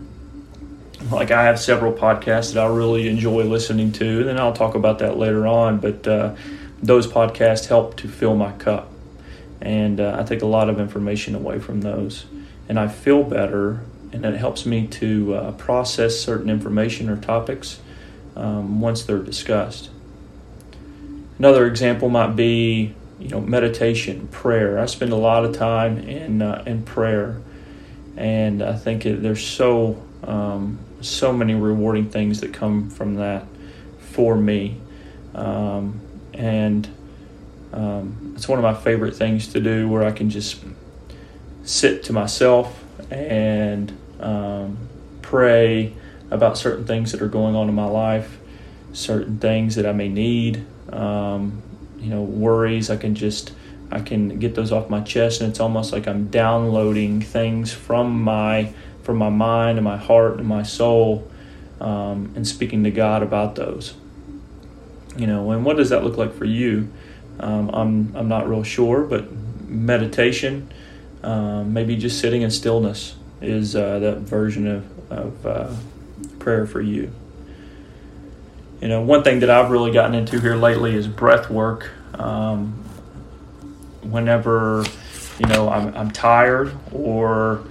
Like 1.12 1.30
I 1.30 1.44
have 1.44 1.61
several 1.61 1.92
podcasts 1.92 2.54
that 2.54 2.64
I 2.64 2.66
really 2.66 3.06
enjoy 3.06 3.44
listening 3.44 3.92
to, 3.92 4.28
and 4.28 4.37
I'll 4.37 4.52
talk 4.52 4.75
about 4.75 4.99
that 4.99 5.16
later 5.16 5.47
on, 5.47 5.78
but 5.78 6.09
uh, 6.09 6.35
those 6.83 7.06
podcasts 7.06 7.68
help 7.68 7.97
to 7.99 8.09
fill 8.09 8.35
my 8.35 8.50
cup 8.50 8.90
and 9.64 9.99
uh, 9.99 10.16
I 10.21 10.23
take 10.25 10.42
a 10.42 10.47
lot 10.47 10.68
of 10.68 10.78
information 10.78 11.35
away 11.35 11.59
from 11.59 11.80
those, 11.80 12.26
and 12.68 12.78
I 12.78 12.87
feel 12.87 13.23
better, 13.23 13.80
and 14.12 14.25
it 14.25 14.37
helps 14.37 14.66
me 14.66 14.87
to 14.87 15.35
uh, 15.35 15.52
process 15.52 16.21
certain 16.21 16.50
information 16.50 17.09
or 17.09 17.16
topics 17.16 17.80
um, 18.37 18.80
once 18.83 19.02
they're 19.04 19.23
discussed. 19.23 19.88
Another 21.38 21.66
example 21.66 22.11
might 22.11 22.37
be, 22.37 22.94
you 23.18 23.28
know, 23.28 23.40
meditation, 23.40 24.28
prayer. 24.28 24.78
I 24.78 24.87
spend 24.87 25.12
a 25.12 25.16
lot 25.16 25.47
of 25.47 25.56
time 25.56 25.99
in 25.99 26.42
uh, 26.42 26.62
in 26.66 26.83
prayer, 26.83 27.40
and 28.16 28.62
I 28.62 28.76
think 28.76 29.06
it, 29.06 29.23
there's 29.23 29.44
so 29.44 30.00
um, 30.25 30.78
so 31.00 31.33
many 31.33 31.54
rewarding 31.54 32.11
things 32.11 32.40
that 32.40 32.52
come 32.52 32.90
from 32.90 33.14
that 33.14 33.47
for 33.99 34.37
me, 34.37 34.78
um, 35.35 36.00
and 36.35 36.87
um, 37.75 38.35
it's 38.37 38.47
one 38.47 38.59
of 38.59 38.62
my 38.62 38.75
favorite 38.75 39.16
things 39.16 39.49
to 39.49 39.61
do 39.61 39.88
where 39.88 40.04
I 40.04 40.12
can 40.12 40.31
just 40.31 40.62
sit 41.64 42.04
to 42.04 42.12
myself 42.12 42.85
and 43.11 43.93
um, 44.21 44.78
pray 45.23 45.93
about 46.31 46.57
certain 46.57 46.85
things 46.87 47.11
that 47.12 47.21
are 47.21 47.28
going 47.28 47.57
on 47.57 47.69
in 47.69 47.75
my 47.75 47.87
life, 47.87 48.38
certain 48.93 49.38
things 49.38 49.75
that 49.75 49.87
I 49.87 49.93
may 49.93 50.09
need, 50.09 50.64
um, 50.93 51.62
you 51.99 52.11
know, 52.11 52.23
worries. 52.23 52.90
I 52.90 52.97
can 52.97 53.16
just 53.16 53.52
I 53.90 54.00
can 54.00 54.38
get 54.38 54.54
those 54.54 54.71
off 54.71 54.88
my 54.88 55.00
chest, 55.00 55.40
and 55.40 55.50
it's 55.50 55.61
almost 55.61 55.93
like 55.93 56.07
I'm 56.07 56.28
downloading 56.28 57.21
things 57.21 57.73
from 57.73 58.23
my 58.23 58.73
from 59.02 59.16
my 59.16 59.31
mind 59.31 59.78
and 59.78 59.85
my 59.85 59.97
heart 59.97 60.38
and 60.38 60.47
my 60.47 60.62
soul, 60.62 61.28
um, 61.81 62.33
and 62.37 62.47
speaking 62.47 62.85
to 62.85 62.93
God 62.93 63.25
about 63.25 63.57
those. 63.57 63.95
You 65.16 65.26
know, 65.26 65.50
and 65.50 65.64
what 65.64 65.76
does 65.76 65.90
that 65.90 66.04
look 66.04 66.16
like 66.16 66.35
for 66.35 66.45
you? 66.45 66.88
Um, 67.41 67.71
I'm 67.71 68.17
I'm 68.17 68.29
not 68.29 68.49
real 68.49 68.62
sure, 68.62 69.03
but 69.03 69.31
meditation, 69.69 70.73
um, 71.23 71.73
maybe 71.73 71.97
just 71.97 72.21
sitting 72.21 72.43
in 72.43 72.50
stillness 72.50 73.17
is 73.41 73.75
uh, 73.75 73.99
that 73.99 74.19
version 74.19 74.67
of 74.67 75.12
of 75.12 75.47
uh, 75.47 75.75
prayer 76.38 76.67
for 76.67 76.81
you. 76.81 77.12
You 78.81 78.88
know, 78.88 79.00
one 79.00 79.23
thing 79.23 79.41
that 79.41 79.50
I've 79.50 79.71
really 79.71 79.93
gotten 79.93 80.14
into 80.14 80.41
here 80.41 80.57
lately 80.57 80.95
is 80.95 81.09
breath 81.09 81.50
work. 81.50 81.91
Um, 82.14 82.85
whenever 84.03 84.85
you 85.38 85.47
know 85.47 85.69
I'm, 85.69 85.95
I'm 85.97 86.11
tired 86.11 86.76
or 86.93 87.64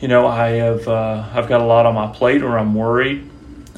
you 0.00 0.08
know 0.08 0.26
I 0.26 0.48
have 0.50 0.86
uh, 0.86 1.28
I've 1.32 1.48
got 1.48 1.60
a 1.60 1.64
lot 1.64 1.86
on 1.86 1.94
my 1.94 2.12
plate 2.12 2.42
or 2.42 2.58
I'm 2.58 2.74
worried 2.74 3.28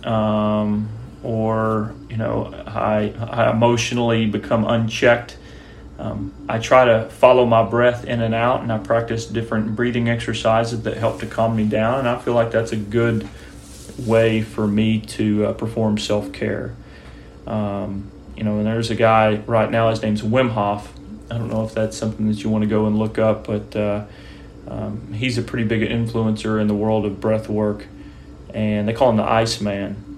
um, 0.05 0.89
or 1.25 1.95
you 2.11 2.19
know, 2.19 2.55
I, 2.67 3.13
I 3.19 3.51
emotionally 3.51 4.27
become 4.27 4.65
unchecked. 4.65 5.37
Um, 5.99 6.33
I 6.49 6.59
try 6.59 6.85
to 6.85 7.09
follow 7.09 7.47
my 7.47 7.63
breath 7.65 8.05
in 8.05 8.21
and 8.21 8.35
out, 8.35 8.61
and 8.61 8.71
I 8.71 8.79
practice 8.79 9.27
different 9.27 9.75
breathing 9.75 10.09
exercises 10.09 10.83
that 10.83 10.97
help 10.97 11.21
to 11.21 11.27
calm 11.27 11.57
me 11.57 11.65
down. 11.65 12.01
And 12.01 12.09
I 12.09 12.19
feel 12.19 12.35
like 12.35 12.51
that's 12.51 12.73
a 12.73 12.77
good 12.77 13.29
way 13.99 14.43
for 14.43 14.67
me 14.67 15.01
to 15.01 15.47
uh, 15.47 15.53
perform 15.55 15.99
self 15.99 16.33
care. 16.33 16.77
Um, 17.47 18.11
you 18.37 18.45
know, 18.45 18.59
and 18.59 18.67
there's 18.67 18.91
a 18.91 18.97
guy 18.97 19.37
right 19.47 19.71
now. 19.71 19.91
His 19.91 20.03
name's 20.03 20.23
Wim 20.23 20.51
Hof. 20.51 20.93
I 21.31 21.39
don't 21.39 21.49
know 21.49 21.65
if 21.65 21.75
that's 21.75 21.97
something 21.97 22.29
that 22.29 22.43
you 22.45 22.51
want 22.51 22.63
to 22.63 22.69
go 22.69 22.87
and 22.87 22.99
look 22.99 23.19
up, 23.19 23.47
but 23.47 23.75
uh, 23.75 24.05
um, 24.69 25.15
he's 25.15 25.39
a 25.39 25.43
pretty 25.43 25.65
big 25.65 25.81
influencer 25.89 26.61
in 26.61 26.67
the 26.67 26.75
world 26.75 27.07
of 27.07 27.21
breath 27.21 27.49
work, 27.49 27.87
and 28.53 28.87
they 28.87 28.93
call 28.93 29.09
him 29.09 29.17
the 29.17 29.25
Iceman 29.25 30.14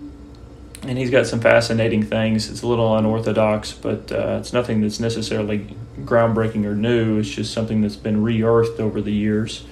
and 0.88 0.98
he's 0.98 1.10
got 1.10 1.26
some 1.26 1.40
fascinating 1.40 2.02
things. 2.02 2.48
It's 2.48 2.62
a 2.62 2.66
little 2.66 2.96
unorthodox, 2.96 3.72
but 3.72 4.12
uh, 4.12 4.38
it's 4.40 4.52
nothing 4.52 4.80
that's 4.80 5.00
necessarily 5.00 5.74
groundbreaking 6.00 6.64
or 6.64 6.74
new. 6.74 7.18
It's 7.18 7.28
just 7.28 7.52
something 7.52 7.80
that's 7.80 7.96
been 7.96 8.22
re-earthed 8.22 8.80
over 8.80 9.00
the 9.00 9.12
years 9.12 9.64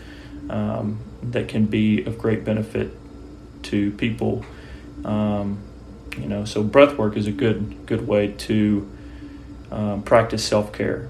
um, 0.50 0.99
that 1.23 1.49
can 1.49 1.66
be 1.66 2.04
of 2.04 2.18
great 2.18 2.44
benefit 2.44 2.90
to 3.64 3.92
people. 3.92 4.44
Um, 5.04 5.59
you 6.18 6.26
know, 6.26 6.44
so 6.44 6.62
breath 6.62 6.97
work 6.97 7.16
is 7.16 7.26
a 7.26 7.33
good 7.33 7.87
good 7.87 8.06
way 8.06 8.28
to 8.28 8.90
um, 9.71 10.02
practice 10.02 10.44
self 10.44 10.73
care. 10.73 11.09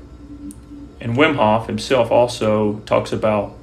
And 1.01 1.17
Wim 1.17 1.37
Hof 1.37 1.67
himself 1.67 2.11
also 2.11 2.81
talks 2.81 3.13
about 3.13 3.57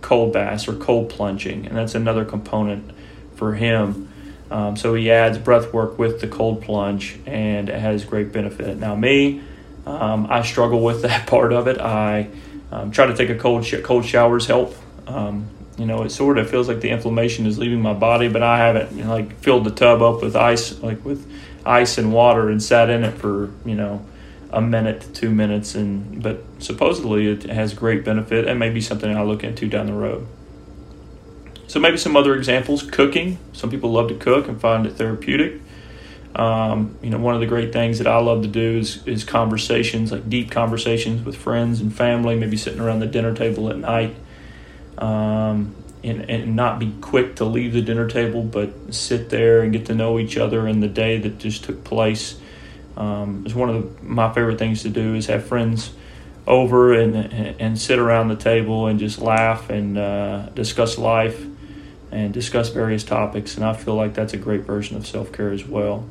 cold 0.00 0.32
baths 0.32 0.66
or 0.66 0.74
cold 0.74 1.08
plunging, 1.08 1.66
and 1.66 1.76
that's 1.76 1.94
another 1.94 2.24
component 2.24 2.90
for 3.36 3.54
him 3.54 4.11
um, 4.52 4.76
so 4.76 4.92
he 4.92 5.10
adds 5.10 5.38
breath 5.38 5.72
work 5.72 5.98
with 5.98 6.20
the 6.20 6.28
cold 6.28 6.60
plunge, 6.60 7.18
and 7.24 7.70
it 7.70 7.80
has 7.80 8.04
great 8.04 8.32
benefit. 8.32 8.76
Now, 8.76 8.94
me, 8.94 9.40
um, 9.86 10.26
I 10.28 10.42
struggle 10.42 10.84
with 10.84 11.02
that 11.08 11.26
part 11.26 11.54
of 11.54 11.68
it. 11.68 11.80
I 11.80 12.28
um, 12.70 12.90
try 12.90 13.06
to 13.06 13.16
take 13.16 13.30
a 13.30 13.34
cold 13.34 13.64
sh- 13.64 13.80
cold 13.82 14.04
showers 14.04 14.46
help. 14.46 14.76
Um, 15.06 15.48
you 15.78 15.86
know, 15.86 16.02
it 16.02 16.10
sort 16.10 16.36
of 16.36 16.50
feels 16.50 16.68
like 16.68 16.82
the 16.82 16.90
inflammation 16.90 17.46
is 17.46 17.58
leaving 17.58 17.80
my 17.80 17.94
body, 17.94 18.28
but 18.28 18.42
I 18.42 18.58
haven't 18.58 18.94
you 18.94 19.04
know, 19.04 19.10
like 19.10 19.34
filled 19.38 19.64
the 19.64 19.70
tub 19.70 20.02
up 20.02 20.20
with 20.20 20.36
ice, 20.36 20.78
like 20.80 21.02
with 21.02 21.26
ice 21.64 21.96
and 21.96 22.12
water, 22.12 22.50
and 22.50 22.62
sat 22.62 22.90
in 22.90 23.04
it 23.04 23.12
for 23.14 23.50
you 23.64 23.74
know 23.74 24.04
a 24.50 24.60
minute 24.60 25.00
to 25.00 25.12
two 25.12 25.30
minutes, 25.30 25.74
and 25.74 26.22
but 26.22 26.44
supposedly 26.58 27.26
it 27.26 27.44
has 27.44 27.72
great 27.72 28.04
benefit 28.04 28.46
and 28.46 28.58
maybe 28.58 28.82
something 28.82 29.16
I'll 29.16 29.26
look 29.26 29.44
into 29.44 29.66
down 29.66 29.86
the 29.86 29.94
road. 29.94 30.26
So 31.72 31.80
maybe 31.80 31.96
some 31.96 32.18
other 32.18 32.34
examples: 32.34 32.82
cooking. 32.82 33.38
Some 33.54 33.70
people 33.70 33.90
love 33.90 34.08
to 34.08 34.14
cook 34.14 34.46
and 34.46 34.60
find 34.60 34.84
it 34.84 34.90
therapeutic. 34.90 35.62
Um, 36.36 36.98
you 37.00 37.08
know, 37.08 37.16
one 37.16 37.34
of 37.34 37.40
the 37.40 37.46
great 37.46 37.72
things 37.72 37.96
that 37.96 38.06
I 38.06 38.18
love 38.18 38.42
to 38.42 38.48
do 38.48 38.76
is 38.76 39.02
is 39.06 39.24
conversations, 39.24 40.12
like 40.12 40.28
deep 40.28 40.50
conversations 40.50 41.24
with 41.24 41.34
friends 41.34 41.80
and 41.80 41.90
family. 41.90 42.36
Maybe 42.36 42.58
sitting 42.58 42.78
around 42.78 43.00
the 43.00 43.06
dinner 43.06 43.34
table 43.34 43.70
at 43.70 43.78
night, 43.78 44.14
um, 44.98 45.74
and 46.04 46.28
and 46.30 46.54
not 46.54 46.78
be 46.78 46.92
quick 47.00 47.36
to 47.36 47.46
leave 47.46 47.72
the 47.72 47.80
dinner 47.80 48.06
table, 48.06 48.42
but 48.42 48.92
sit 48.92 49.30
there 49.30 49.62
and 49.62 49.72
get 49.72 49.86
to 49.86 49.94
know 49.94 50.18
each 50.18 50.36
other 50.36 50.68
in 50.68 50.80
the 50.80 50.88
day 50.88 51.16
that 51.20 51.38
just 51.38 51.64
took 51.64 51.84
place 51.84 52.38
um, 52.98 53.44
it's 53.46 53.54
one 53.54 53.70
of 53.70 53.76
the, 53.76 54.04
my 54.04 54.30
favorite 54.34 54.58
things 54.58 54.82
to 54.82 54.90
do 54.90 55.14
is 55.14 55.24
have 55.24 55.46
friends 55.46 55.92
over 56.46 56.92
and 56.92 57.16
and 57.16 57.80
sit 57.80 57.98
around 57.98 58.28
the 58.28 58.36
table 58.36 58.88
and 58.88 58.98
just 58.98 59.18
laugh 59.20 59.70
and 59.70 59.96
uh, 59.96 60.46
discuss 60.50 60.98
life 60.98 61.46
and 62.12 62.32
discuss 62.32 62.68
various 62.68 63.02
topics. 63.02 63.56
And 63.56 63.64
I 63.64 63.72
feel 63.72 63.96
like 63.96 64.14
that's 64.14 64.32
a 64.32 64.36
great 64.36 64.60
version 64.60 64.96
of 64.96 65.06
self 65.06 65.32
care 65.32 65.50
as 65.50 65.66
well. 65.66 66.06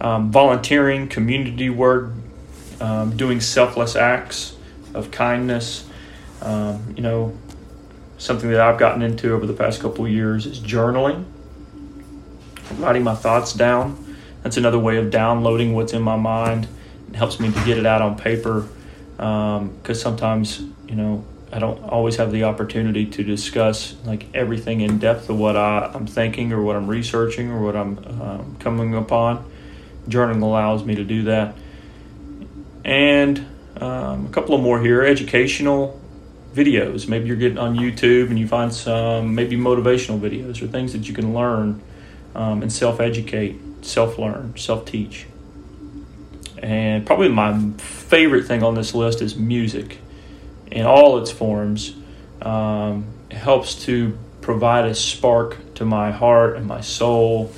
Um, 0.00 0.32
volunteering, 0.32 1.08
community 1.08 1.70
work, 1.70 2.10
um, 2.80 3.16
doing 3.16 3.40
selfless 3.40 3.94
acts 3.94 4.56
of 4.92 5.10
kindness. 5.12 5.88
Um, 6.42 6.94
you 6.96 7.02
know, 7.02 7.38
something 8.18 8.50
that 8.50 8.60
I've 8.60 8.78
gotten 8.78 9.02
into 9.02 9.32
over 9.32 9.46
the 9.46 9.52
past 9.52 9.80
couple 9.80 10.08
years 10.08 10.46
is 10.46 10.58
journaling, 10.58 11.24
writing 12.78 13.04
my 13.04 13.14
thoughts 13.14 13.52
down 13.52 14.04
that's 14.44 14.58
another 14.58 14.78
way 14.78 14.98
of 14.98 15.10
downloading 15.10 15.74
what's 15.74 15.94
in 15.94 16.02
my 16.02 16.16
mind. 16.16 16.68
It 17.08 17.16
helps 17.16 17.40
me 17.40 17.50
to 17.50 17.64
get 17.64 17.78
it 17.78 17.86
out 17.86 18.02
on 18.02 18.16
paper 18.16 18.68
because 19.16 19.58
um, 19.58 19.94
sometimes 19.94 20.60
you 20.86 20.94
know 20.94 21.24
I 21.54 21.60
don't 21.60 21.84
always 21.84 22.16
have 22.16 22.32
the 22.32 22.42
opportunity 22.42 23.06
to 23.06 23.22
discuss 23.22 23.94
like 24.04 24.26
everything 24.34 24.80
in 24.80 24.98
depth 24.98 25.30
of 25.30 25.38
what 25.38 25.56
I, 25.56 25.88
am 25.94 26.04
thinking 26.04 26.52
or 26.52 26.60
what 26.60 26.74
I'm 26.74 26.88
researching 26.88 27.48
or 27.48 27.60
what 27.60 27.76
I'm 27.76 27.98
um, 28.20 28.56
coming 28.58 28.96
upon. 28.96 29.48
Journaling 30.08 30.42
allows 30.42 30.82
me 30.82 30.96
to 30.96 31.04
do 31.04 31.22
that. 31.22 31.54
And 32.84 33.46
um, 33.76 34.26
a 34.26 34.30
couple 34.30 34.56
of 34.56 34.62
more 34.62 34.80
here 34.80 35.04
educational 35.04 36.00
videos. 36.52 37.06
Maybe 37.06 37.28
you're 37.28 37.36
getting 37.36 37.58
on 37.58 37.76
YouTube 37.76 38.30
and 38.30 38.38
you 38.38 38.48
find 38.48 38.74
some 38.74 39.36
maybe 39.36 39.56
motivational 39.56 40.18
videos 40.18 40.60
or 40.60 40.66
things 40.66 40.92
that 40.92 41.06
you 41.06 41.14
can 41.14 41.34
learn 41.34 41.80
um, 42.34 42.62
and 42.62 42.72
self 42.72 42.98
educate 42.98 43.60
self 43.80 44.18
learn, 44.18 44.56
self 44.56 44.86
teach. 44.86 45.26
And 46.58 47.06
probably 47.06 47.28
my 47.28 47.70
favorite 47.78 48.44
thing 48.44 48.64
on 48.64 48.74
this 48.74 48.92
list 48.92 49.22
is 49.22 49.36
music 49.36 49.98
in 50.74 50.84
all 50.84 51.18
its 51.18 51.30
forms. 51.30 51.94
Um, 52.42 53.06
helps 53.30 53.74
to 53.86 54.18
provide 54.42 54.84
a 54.84 54.94
spark 54.94 55.74
to 55.74 55.84
my 55.84 56.10
heart 56.10 56.56
and 56.56 56.66
my 56.66 56.80
soul, 56.80 57.52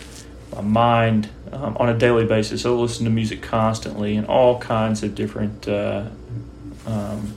my 0.55 0.61
mind 0.61 1.29
um, 1.53 1.77
on 1.79 1.89
a 1.89 1.99
daily 1.99 2.25
basis. 2.25 2.65
I 2.65 2.71
listen 2.71 3.05
to 3.05 3.11
music 3.11 3.43
constantly 3.43 4.15
in 4.15 4.27
all 4.27 4.61
kinds 4.61 5.03
of 5.03 5.15
different 5.15 5.67
uh, 5.67 6.05
um, 6.87 7.35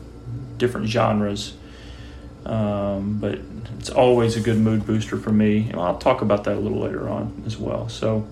different 0.58 0.88
genres. 0.88 1.54
Um, 2.46 3.18
but 3.20 3.40
it's 3.78 3.90
always 3.90 4.36
a 4.36 4.42
good 4.42 4.58
mood 4.58 4.86
booster 4.86 5.18
for 5.18 5.32
me. 5.32 5.70
And 5.70 5.80
I'll 5.80 5.98
talk 5.98 6.22
about 6.22 6.44
that 6.46 6.56
a 6.56 6.60
little 6.60 6.80
later 6.80 7.10
on 7.10 7.44
as 7.46 7.58
well. 7.58 7.90
So, 7.90 8.28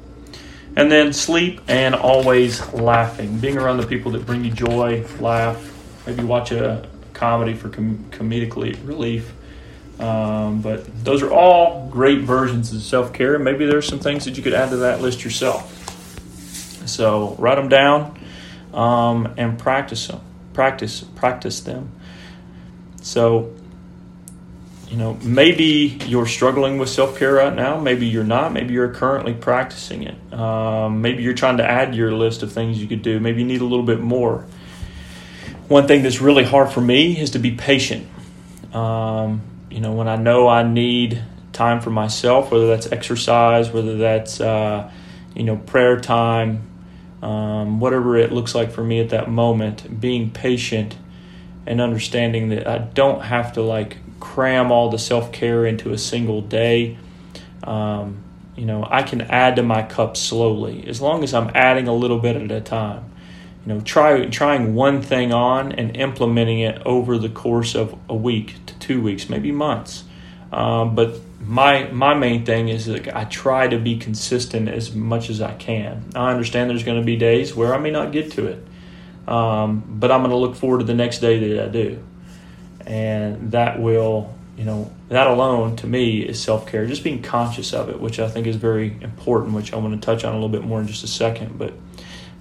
and 0.75 0.91
then 0.91 1.13
sleep 1.13 1.61
and 1.67 1.95
always 1.95 2.73
laughing. 2.73 3.39
Being 3.39 3.57
around 3.57 3.77
the 3.77 3.87
people 3.87 4.11
that 4.11 4.25
bring 4.25 4.43
you 4.43 4.51
joy, 4.51 5.05
laugh, 5.19 5.73
maybe 6.05 6.23
watch 6.23 6.51
a 6.51 6.87
comedy 7.17 7.53
for 7.53 7.69
com- 7.69 8.05
comedic 8.11 8.55
relief. 8.87 9.33
Um, 9.99 10.61
but 10.61 11.03
those 11.03 11.23
are 11.23 11.31
all 11.31 11.89
great 11.89 12.21
versions 12.21 12.73
of 12.73 12.81
self 12.81 13.13
care. 13.13 13.39
Maybe 13.39 13.65
there's 13.65 13.87
some 13.87 13.99
things 13.99 14.25
that 14.25 14.37
you 14.37 14.43
could 14.43 14.53
add 14.53 14.69
to 14.69 14.77
that 14.77 15.01
list 15.01 15.23
yourself. 15.23 15.73
So 16.87 17.35
write 17.39 17.55
them 17.55 17.69
down 17.69 18.19
um, 18.73 19.33
and 19.37 19.57
practice 19.57 20.07
them. 20.07 20.21
Practice, 20.53 21.03
practice 21.15 21.61
them. 21.61 21.91
So 23.01 23.53
you 24.89 24.95
know, 24.95 25.15
maybe 25.21 25.99
you're 26.05 26.27
struggling 26.27 26.77
with 26.77 26.89
self 26.89 27.17
care 27.19 27.33
right 27.33 27.53
now. 27.53 27.79
Maybe 27.79 28.05
you're 28.05 28.23
not. 28.23 28.53
Maybe 28.53 28.73
you're 28.73 28.93
currently 28.93 29.33
practicing 29.33 30.03
it. 30.03 30.33
Um, 30.33 31.01
maybe 31.01 31.23
you're 31.23 31.33
trying 31.33 31.57
to 31.57 31.65
add 31.65 31.91
to 31.91 31.97
your 31.97 32.13
list 32.13 32.41
of 32.41 32.53
things 32.53 32.79
you 32.79 32.87
could 32.87 33.01
do. 33.01 33.19
Maybe 33.19 33.41
you 33.41 33.47
need 33.47 33.61
a 33.61 33.65
little 33.65 33.85
bit 33.85 33.99
more. 33.99 34.45
One 35.67 35.85
thing 35.85 36.01
that's 36.01 36.21
really 36.21 36.45
hard 36.45 36.71
for 36.71 36.79
me 36.79 37.19
is 37.19 37.31
to 37.31 37.39
be 37.39 37.51
patient. 37.51 38.07
Um, 38.73 39.41
you 39.69 39.81
know, 39.81 39.91
when 39.91 40.07
I 40.07 40.15
know 40.15 40.47
I 40.47 40.63
need 40.63 41.21
time 41.51 41.81
for 41.81 41.89
myself, 41.89 42.51
whether 42.51 42.67
that's 42.67 42.89
exercise, 42.91 43.69
whether 43.69 43.97
that's, 43.97 44.39
uh, 44.39 44.89
you 45.35 45.43
know, 45.43 45.57
prayer 45.57 45.99
time, 45.99 46.61
um, 47.21 47.79
whatever 47.81 48.15
it 48.15 48.31
looks 48.31 48.55
like 48.55 48.71
for 48.71 48.83
me 48.83 49.01
at 49.01 49.09
that 49.09 49.29
moment, 49.29 49.99
being 49.99 50.29
patient 50.31 50.95
and 51.65 51.81
understanding 51.81 52.49
that 52.49 52.65
I 52.65 52.77
don't 52.77 53.23
have 53.23 53.53
to 53.53 53.61
like 53.61 53.97
cram 54.21 54.71
all 54.71 54.89
the 54.89 54.99
self 54.99 55.33
care 55.33 55.65
into 55.65 55.91
a 55.91 55.97
single 55.97 56.41
day. 56.41 56.97
Um, 57.63 58.23
you 58.55 58.65
know, 58.65 58.87
I 58.89 59.03
can 59.03 59.21
add 59.21 59.57
to 59.57 59.63
my 59.63 59.83
cup 59.83 60.15
slowly 60.15 60.87
as 60.87 61.01
long 61.01 61.23
as 61.25 61.33
I'm 61.33 61.51
adding 61.53 61.89
a 61.89 61.93
little 61.93 62.19
bit 62.19 62.37
at 62.37 62.51
a 62.51 62.61
time. 62.61 63.11
You 63.67 63.73
know, 63.73 63.81
try 63.81 64.25
trying 64.27 64.75
one 64.75 65.01
thing 65.01 65.33
on 65.33 65.73
and 65.73 65.97
implementing 65.97 66.59
it 66.59 66.81
over 66.85 67.17
the 67.17 67.27
course 67.29 67.75
of 67.75 67.97
a 68.07 68.15
week 68.15 68.55
to 68.65 68.79
two 68.79 69.01
weeks, 69.01 69.29
maybe 69.29 69.51
months. 69.51 70.05
Um, 70.53 70.95
but 70.95 71.19
my 71.41 71.91
my 71.91 72.13
main 72.13 72.45
thing 72.45 72.69
is 72.69 72.85
that 72.85 73.13
I 73.13 73.25
try 73.25 73.67
to 73.67 73.77
be 73.77 73.97
consistent 73.97 74.69
as 74.69 74.95
much 74.95 75.29
as 75.29 75.41
I 75.41 75.53
can. 75.55 76.05
I 76.15 76.31
understand 76.31 76.69
there's 76.69 76.83
going 76.83 76.99
to 76.99 77.05
be 77.05 77.17
days 77.17 77.53
where 77.53 77.73
I 77.73 77.77
may 77.77 77.91
not 77.91 78.13
get 78.13 78.31
to 78.33 78.47
it, 78.47 78.65
um, 79.27 79.83
but 79.87 80.11
I'm 80.11 80.21
going 80.21 80.31
to 80.31 80.37
look 80.37 80.55
forward 80.55 80.79
to 80.79 80.85
the 80.85 80.93
next 80.93 81.19
day 81.19 81.53
that 81.53 81.65
I 81.65 81.67
do 81.67 82.01
and 82.87 83.51
that 83.51 83.79
will 83.79 84.33
you 84.57 84.63
know 84.63 84.91
that 85.09 85.27
alone 85.27 85.75
to 85.75 85.85
me 85.85 86.21
is 86.21 86.41
self-care 86.41 86.85
just 86.87 87.03
being 87.03 87.21
conscious 87.21 87.73
of 87.73 87.89
it 87.89 87.99
which 87.99 88.17
i 88.19 88.29
think 88.29 88.47
is 88.47 88.55
very 88.55 88.97
important 89.01 89.53
which 89.53 89.73
i 89.73 89.75
want 89.75 89.93
to 89.93 90.03
touch 90.03 90.23
on 90.23 90.31
a 90.31 90.35
little 90.35 90.49
bit 90.49 90.63
more 90.63 90.79
in 90.79 90.87
just 90.87 91.03
a 91.03 91.07
second 91.07 91.59
but 91.59 91.73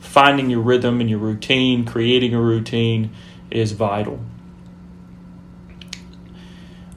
finding 0.07 0.51
your 0.51 0.61
rhythm 0.61 1.01
and 1.01 1.11
your 1.11 1.19
routine 1.19 1.85
creating 1.85 2.35
a 2.35 2.40
routine 2.40 3.11
is 3.51 3.73
vital 3.73 4.21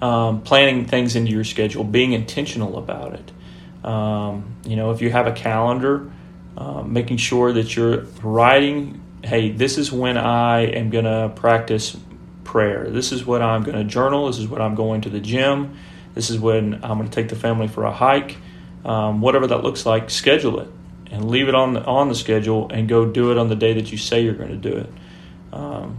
um, 0.02 0.42
planning 0.42 0.86
things 0.86 1.16
into 1.16 1.32
your 1.32 1.44
schedule 1.44 1.84
being 1.84 2.14
intentional 2.14 2.78
about 2.78 3.14
it 3.14 3.32
um, 3.86 4.56
you 4.66 4.76
know 4.76 4.92
if 4.92 5.02
you 5.02 5.10
have 5.10 5.28
a 5.28 5.34
calendar 5.34 6.10
uh, 6.58 6.82
making 6.84 7.18
sure 7.18 7.54
that 7.54 7.76
you're 7.76 8.02
writing 8.24 9.02
hey 9.24 9.52
this 9.52 9.78
is 9.78 9.92
when 9.92 10.18
i 10.18 10.62
am 10.62 10.90
going 10.90 11.06
to 11.06 11.32
practice 11.36 11.98
prayer. 12.50 12.90
This 12.90 13.12
is 13.12 13.24
what 13.24 13.44
I'm 13.44 13.62
going 13.62 13.78
to 13.78 13.84
journal. 13.84 14.26
This 14.26 14.40
is 14.40 14.48
what 14.48 14.60
I'm 14.60 14.74
going 14.74 15.02
to 15.02 15.10
the 15.10 15.20
gym. 15.20 15.78
This 16.16 16.32
is 16.32 16.40
when 16.40 16.84
I'm 16.84 16.98
going 16.98 17.08
to 17.08 17.14
take 17.14 17.30
the 17.30 17.36
family 17.36 17.68
for 17.68 17.84
a 17.84 17.92
hike. 17.92 18.38
Um, 18.84 19.22
whatever 19.22 19.46
that 19.46 19.62
looks 19.62 19.86
like, 19.86 20.10
schedule 20.10 20.60
it 20.60 20.68
and 21.12 21.30
leave 21.30 21.48
it 21.48 21.56
on 21.56 21.74
the, 21.74 21.84
on 21.84 22.08
the 22.08 22.16
schedule 22.16 22.70
and 22.70 22.88
go 22.88 23.06
do 23.06 23.32
it 23.32 23.38
on 23.38 23.50
the 23.50 23.56
day 23.56 23.74
that 23.74 23.92
you 23.92 23.98
say 23.98 24.22
you're 24.22 24.34
going 24.34 24.50
to 24.50 24.70
do 24.70 24.78
it. 24.78 24.90
Um, 25.52 25.98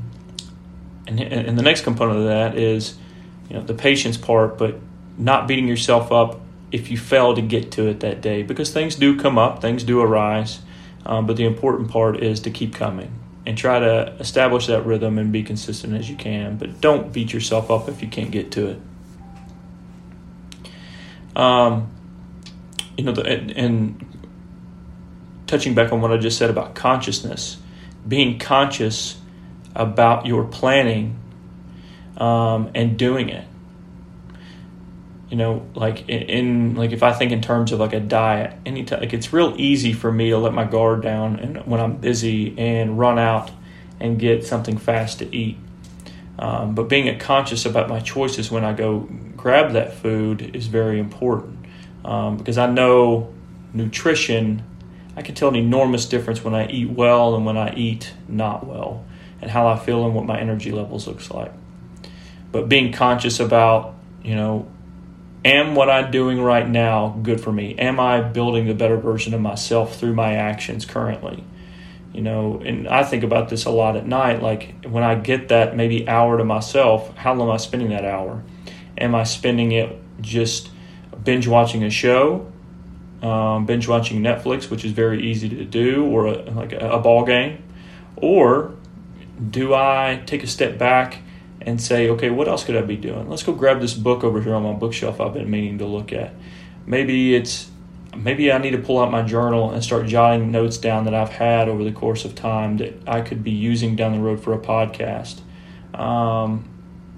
and, 1.07 1.21
and 1.21 1.59
the 1.59 1.63
next 1.63 1.83
component 1.83 2.19
of 2.19 2.25
that 2.27 2.57
is, 2.57 2.97
you 3.49 3.57
know, 3.57 3.63
the 3.63 3.75
patience 3.75 4.17
part, 4.17 4.57
but 4.59 4.77
not 5.19 5.49
beating 5.49 5.67
yourself 5.67 6.13
up 6.13 6.41
if 6.71 6.91
you 6.91 6.97
fail 6.97 7.35
to 7.35 7.43
get 7.43 7.73
to 7.73 7.89
it 7.89 8.01
that 8.01 8.21
day 8.21 8.43
because 8.43 8.73
things 8.73 8.95
do 8.95 9.19
come 9.19 9.39
up, 9.39 9.61
things 9.61 9.83
do 9.83 10.01
arise. 10.01 10.61
Um, 11.05 11.27
but 11.27 11.37
the 11.37 11.45
important 11.45 11.91
part 11.91 12.23
is 12.23 12.41
to 12.41 12.51
keep 12.51 12.75
coming 12.75 13.13
and 13.47 13.57
try 13.57 13.79
to 13.81 14.15
establish 14.21 14.67
that 14.67 14.85
rhythm 14.85 15.19
and 15.19 15.33
be 15.33 15.43
consistent 15.43 15.95
as 15.95 16.09
you 16.09 16.17
can. 16.17 16.57
But 16.57 16.81
don't 16.81 17.13
beat 17.13 17.33
yourself 17.33 17.71
up 17.71 17.89
if 17.89 18.03
you 18.03 18.09
can't 18.09 18.31
get 18.31 18.53
to 18.53 18.69
it. 18.69 18.81
Um, 21.37 21.91
you 22.97 23.05
know, 23.05 23.13
the, 23.13 23.27
and, 23.27 24.07
touching 25.51 25.75
back 25.75 25.93
on 25.93 26.01
what 26.01 26.13
I 26.13 26.17
just 26.17 26.39
said 26.39 26.49
about 26.49 26.75
consciousness, 26.75 27.59
being 28.07 28.39
conscious 28.39 29.19
about 29.75 30.27
your 30.27 30.45
planning 30.45 31.19
um, 32.17 32.71
and 32.75 32.97
doing 32.97 33.29
it. 33.29 33.47
You 35.29 35.37
know 35.37 35.67
like 35.75 36.09
in, 36.09 36.23
in, 36.23 36.75
like 36.75 36.91
if 36.91 37.05
i 37.05 37.13
think 37.13 37.31
in 37.31 37.41
terms 37.41 37.71
of 37.71 37.79
like 37.79 37.93
a 37.93 38.01
diet 38.01 38.53
anytime 38.67 38.99
like 38.99 39.13
it's 39.13 39.33
real 39.33 39.55
easy 39.57 39.93
for 39.93 40.11
me 40.11 40.31
to 40.31 40.39
let 40.39 40.53
my 40.53 40.65
guard 40.65 41.03
down 41.03 41.39
and 41.39 41.65
when 41.69 41.79
i'm 41.79 41.99
busy 41.99 42.59
and 42.59 42.99
run 42.99 43.17
out 43.17 43.53
and 44.01 44.19
get 44.19 44.45
something 44.45 44.77
fast 44.77 45.21
to 45.21 45.37
eat. 45.37 45.57
Um, 46.37 46.75
but 46.75 46.89
being 46.89 47.17
conscious 47.21 47.65
about 47.65 47.89
my 47.89 48.01
choices 48.01 48.51
when 48.51 48.65
i 48.65 48.73
go 48.73 49.09
grab 49.37 49.71
that 49.75 49.95
food 49.95 50.57
is 50.57 50.67
very 50.67 50.99
important 50.99 51.65
um, 52.05 52.37
because 52.37 52.59
i 52.59 52.67
know 52.67 53.33
nutrition 53.73 54.65
I 55.21 55.23
can 55.23 55.35
tell 55.35 55.51
an 55.51 55.55
enormous 55.57 56.07
difference 56.07 56.43
when 56.43 56.55
I 56.55 56.67
eat 56.69 56.89
well 56.89 57.35
and 57.35 57.45
when 57.45 57.59
I 57.59 57.75
eat 57.75 58.11
not 58.27 58.67
well, 58.67 59.05
and 59.43 59.51
how 59.51 59.69
I 59.69 59.79
feel 59.79 60.07
and 60.07 60.15
what 60.15 60.25
my 60.25 60.41
energy 60.41 60.71
levels 60.71 61.07
looks 61.07 61.31
like. 61.31 61.53
But 62.53 62.71
being 62.71 62.91
conscious 62.91 63.39
about, 63.39 63.97
you 64.23 64.35
know, 64.35 64.67
am 65.45 65.75
what 65.75 65.91
I'm 65.91 66.11
doing 66.11 66.41
right 66.41 66.67
now 66.67 67.19
good 67.23 67.39
for 67.39 67.53
me? 67.53 67.75
Am 67.77 68.01
I 68.01 68.23
building 68.23 68.67
the 68.67 68.73
better 68.73 68.97
version 68.97 69.35
of 69.35 69.43
myself 69.43 70.01
through 70.01 70.15
my 70.15 70.37
actions 70.37 70.87
currently? 70.87 71.45
You 72.15 72.23
know, 72.23 72.63
and 72.65 72.89
I 72.89 73.05
think 73.05 73.23
about 73.23 73.51
this 73.51 73.67
a 73.67 73.71
lot 73.71 73.97
at 73.97 74.07
night. 74.07 74.41
Like 74.41 74.87
when 74.87 75.03
I 75.05 75.17
get 75.17 75.49
that 75.49 75.77
maybe 75.77 76.09
hour 76.09 76.39
to 76.39 76.45
myself, 76.47 77.15
how 77.15 77.35
long 77.35 77.49
am 77.51 77.55
I 77.55 77.59
spending 77.59 77.91
that 77.91 78.07
hour? 78.07 78.43
Am 78.97 79.15
I 79.15 79.25
spending 79.25 79.73
it 79.73 80.01
just 80.23 80.71
binge 81.23 81.47
watching 81.47 81.85
a 81.85 81.91
show, 81.91 82.50
um, 83.23 83.67
binge 83.67 83.87
watching 83.89 84.23
Netflix, 84.23 84.71
which 84.71 84.85
is 84.85 84.93
very 84.93 85.23
easy 85.31 85.49
to 85.49 85.65
do, 85.65 86.07
or 86.07 86.27
a, 86.27 86.43
like 86.51 86.73
a, 86.73 86.91
a 86.91 86.99
ball 86.99 87.25
game? 87.25 87.63
Or 88.17 88.75
do 89.51 89.75
I 89.75 90.23
take 90.27 90.43
a 90.43 90.47
step 90.47 90.79
back 90.79 91.19
and 91.63 91.81
say, 91.81 92.09
okay, 92.09 92.31
what 92.31 92.49
else 92.49 92.65
could 92.65 92.77
I 92.77 92.83
be 92.83 92.97
doing? 92.97 93.29
Let's 93.29 93.43
go 93.43 93.53
grab 93.53 93.81
this 93.81 93.95
book 93.95 94.25
over 94.25 94.41
here 94.41 94.55
on 94.55 94.63
my 94.63 94.73
bookshelf 94.73 95.21
I've 95.21 95.35
been 95.35 95.51
meaning 95.51 95.79
to 95.79 95.87
look 95.87 96.13
at. 96.13 96.35
Maybe 96.87 97.35
it's 97.35 97.71
maybe 98.17 98.51
I 98.51 98.59
need 98.59 98.73
to 98.73 98.79
pull 98.79 98.99
out 98.99 99.11
my 99.11 99.23
journal 99.23 99.71
and 99.71 99.85
start 99.85 100.07
jotting 100.07 100.51
notes 100.51 100.79
down 100.79 101.05
that 101.05 101.15
I've 101.15 101.31
had 101.31 101.69
over 101.69 101.85
the 101.85 101.93
course 101.93 102.25
of 102.25 102.35
time 102.35 102.79
that 102.79 102.95
I 103.07 103.21
could 103.21 103.45
be 103.45 103.53
using 103.53 103.95
down 103.95 104.13
the 104.13 104.19
road 104.19 104.43
for 104.43 104.53
a 104.53 104.59
podcast. 104.59 105.41
Um, 105.95 106.69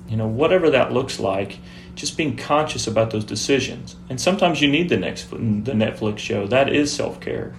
you 0.09 0.17
know, 0.17 0.27
whatever 0.27 0.71
that 0.71 0.93
looks 0.93 1.19
like, 1.19 1.59
just 1.94 2.16
being 2.16 2.37
conscious 2.37 2.87
about 2.87 3.11
those 3.11 3.24
decisions. 3.24 3.96
And 4.09 4.20
sometimes 4.20 4.61
you 4.61 4.68
need 4.68 4.88
the 4.88 4.96
next 4.96 5.31
the 5.31 5.37
Netflix 5.72 6.18
show. 6.18 6.46
That 6.46 6.72
is 6.72 6.92
self 6.92 7.20
care. 7.20 7.55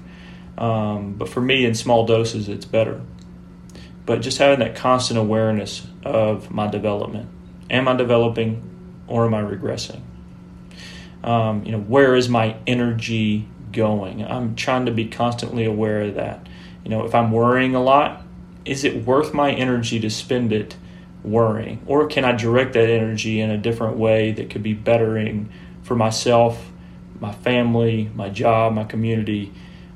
Um, 0.58 1.14
but 1.14 1.30
for 1.30 1.42
me, 1.42 1.66
in 1.66 1.74
small 1.76 2.06
doses, 2.06 2.48
it's 2.48 2.66
better 2.66 3.02
but 4.06 4.22
just 4.22 4.38
having 4.38 4.60
that 4.60 4.76
constant 4.76 5.20
awareness 5.20 5.88
of 6.04 6.52
my 6.52 6.68
development. 6.68 7.30
Am 7.70 7.88
I 7.88 7.96
developing 7.96 8.70
or 9.08 9.26
am 9.26 9.34
I 9.34 9.42
regressing? 9.42 10.02
Um, 11.24 11.64
you 11.64 11.72
know, 11.72 11.80
where 11.80 12.16
is 12.16 12.28
my 12.28 12.58
energy 12.68 13.48
going? 13.72 14.24
I'm 14.26 14.56
trying 14.56 14.86
to 14.88 14.92
be 14.92 15.08
constantly 15.08 15.64
aware 15.64 16.02
of 16.02 16.16
that. 16.16 16.48
You 16.84 16.90
know, 16.90 17.06
if 17.06 17.16
I'm 17.16 17.32
worrying 17.32 17.76
a 17.76 17.82
lot, 17.82 18.24
is 18.66 18.84
it 18.84 19.06
worth 19.06 19.34
my 19.34 19.52
energy 19.52 20.00
to 20.02 20.10
spend 20.10 20.52
it 20.52 20.76
worrying? 21.24 21.82
Or 21.86 22.08
can 22.08 22.26
I 22.26 22.34
direct 22.34 22.74
that 22.74 22.90
energy 22.90 23.40
in 23.40 23.50
a 23.50 23.58
different 23.58 23.98
way 23.98 24.32
that 24.34 24.50
could 24.50 24.64
be 24.64 24.74
bettering 24.74 25.50
for 25.82 25.96
myself, 25.96 26.72
my 27.20 27.32
family, 27.32 28.12
my 28.14 28.30
job, 28.30 28.74
my 28.74 28.84
community, 28.84 29.54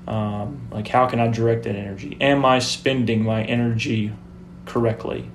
um, 0.07 0.69
like, 0.71 0.87
how 0.87 1.05
can 1.07 1.19
I 1.19 1.27
direct 1.27 1.63
that 1.63 1.75
energy? 1.75 2.17
Am 2.21 2.45
I 2.45 2.59
spending 2.59 3.23
my 3.23 3.43
energy 3.43 4.13
correctly? 4.65 5.29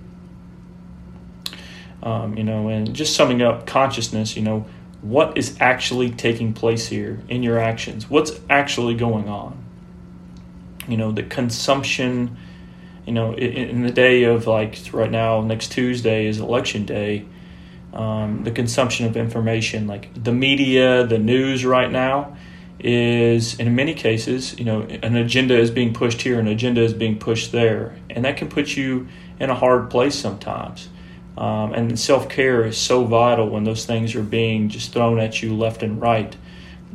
Um, 2.02 2.36
you 2.36 2.42
know, 2.42 2.68
and 2.68 2.94
just 2.94 3.14
summing 3.14 3.42
up 3.42 3.66
consciousness, 3.66 4.34
you 4.34 4.42
know, 4.42 4.66
what 5.02 5.36
is 5.36 5.56
actually 5.60 6.10
taking 6.10 6.54
place 6.54 6.86
here 6.86 7.20
in 7.28 7.42
your 7.42 7.58
actions? 7.58 8.08
What's 8.08 8.40
actually 8.48 8.94
going 8.94 9.28
on? 9.28 9.62
You 10.88 10.96
know, 10.96 11.12
the 11.12 11.22
consumption, 11.22 12.36
you 13.06 13.12
know, 13.12 13.34
in, 13.34 13.82
the 13.82 13.90
day 13.90 14.24
of 14.24 14.46
like 14.46 14.78
right 14.92 15.10
now, 15.10 15.40
next 15.40 15.72
Tuesday 15.72 16.26
is 16.26 16.38
election 16.38 16.86
day. 16.86 17.24
Um, 17.92 18.44
the 18.44 18.50
consumption 18.50 19.06
of 19.06 19.16
information, 19.16 19.86
like 19.86 20.08
the 20.14 20.32
media, 20.32 21.06
the 21.06 21.18
news 21.18 21.64
right 21.64 21.90
now, 21.90 22.36
is 22.78 23.58
in 23.58 23.74
many 23.74 23.94
cases, 23.94 24.58
you 24.58 24.64
know, 24.64 24.82
an 24.82 25.16
agenda 25.16 25.58
is 25.58 25.70
being 25.70 25.92
pushed 25.92 26.22
here, 26.22 26.40
an 26.40 26.48
agenda 26.48 26.80
is 26.80 26.94
being 26.94 27.18
pushed 27.18 27.52
there, 27.52 27.94
and 28.08 28.24
that 28.24 28.36
can 28.36 28.48
put 28.48 28.76
you 28.76 29.08
in 29.38 29.50
a 29.50 29.54
hard 29.54 29.90
place 29.90 30.14
sometimes. 30.14 30.88
Um, 31.36 31.72
and 31.72 31.98
self 31.98 32.28
care 32.28 32.64
is 32.64 32.76
so 32.76 33.04
vital 33.04 33.48
when 33.48 33.64
those 33.64 33.86
things 33.86 34.14
are 34.14 34.22
being 34.22 34.68
just 34.68 34.92
thrown 34.92 35.18
at 35.18 35.42
you 35.42 35.54
left 35.54 35.82
and 35.82 36.00
right. 36.00 36.34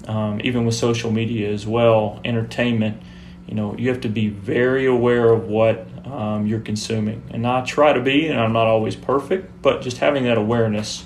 Um, 0.08 0.40
even 0.44 0.66
with 0.66 0.76
social 0.76 1.12
media 1.12 1.52
as 1.52 1.66
well, 1.66 2.22
entertainment, 2.24 3.02
you 3.48 3.56
know, 3.56 3.76
you 3.78 3.90
have 3.90 4.02
to 4.02 4.10
be 4.10 4.28
very 4.28 4.86
aware 4.86 5.32
of 5.32 5.48
what 5.48 5.88
um, 6.06 6.46
you're 6.46 6.60
consuming. 6.60 7.24
And 7.32 7.48
I 7.48 7.64
try 7.64 7.94
to 7.94 8.02
be, 8.02 8.28
and 8.28 8.40
I'm 8.40 8.54
not 8.54 8.68
always 8.68 8.96
perfect, 8.96 9.62
but 9.62 9.82
just 9.82 9.98
having 9.98 10.26
that 10.26 10.38
awareness, 10.38 11.06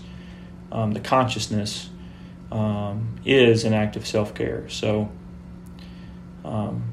um, 0.71 0.91
the 0.91 0.99
consciousness, 0.99 1.89
um, 2.51 3.19
is 3.25 3.63
an 3.63 3.73
act 3.73 3.95
of 3.95 4.07
self 4.07 4.33
care. 4.33 4.67
So, 4.69 5.11
um, 6.43 6.83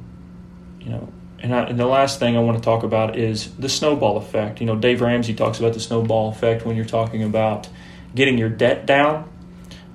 you 0.80 0.90
know, 0.90 1.12
and, 1.40 1.54
I, 1.54 1.64
and, 1.64 1.78
the 1.78 1.86
last 1.86 2.18
thing 2.18 2.36
I 2.36 2.40
want 2.40 2.58
to 2.58 2.62
talk 2.62 2.82
about 2.82 3.18
is 3.18 3.54
the 3.56 3.68
snowball 3.68 4.18
effect. 4.18 4.60
You 4.60 4.66
know, 4.66 4.76
Dave 4.76 5.00
Ramsey 5.00 5.34
talks 5.34 5.58
about 5.58 5.72
the 5.72 5.80
snowball 5.80 6.30
effect 6.30 6.66
when 6.66 6.76
you're 6.76 6.84
talking 6.84 7.22
about 7.22 7.68
getting 8.14 8.38
your 8.38 8.48
debt 8.50 8.86
down. 8.86 9.28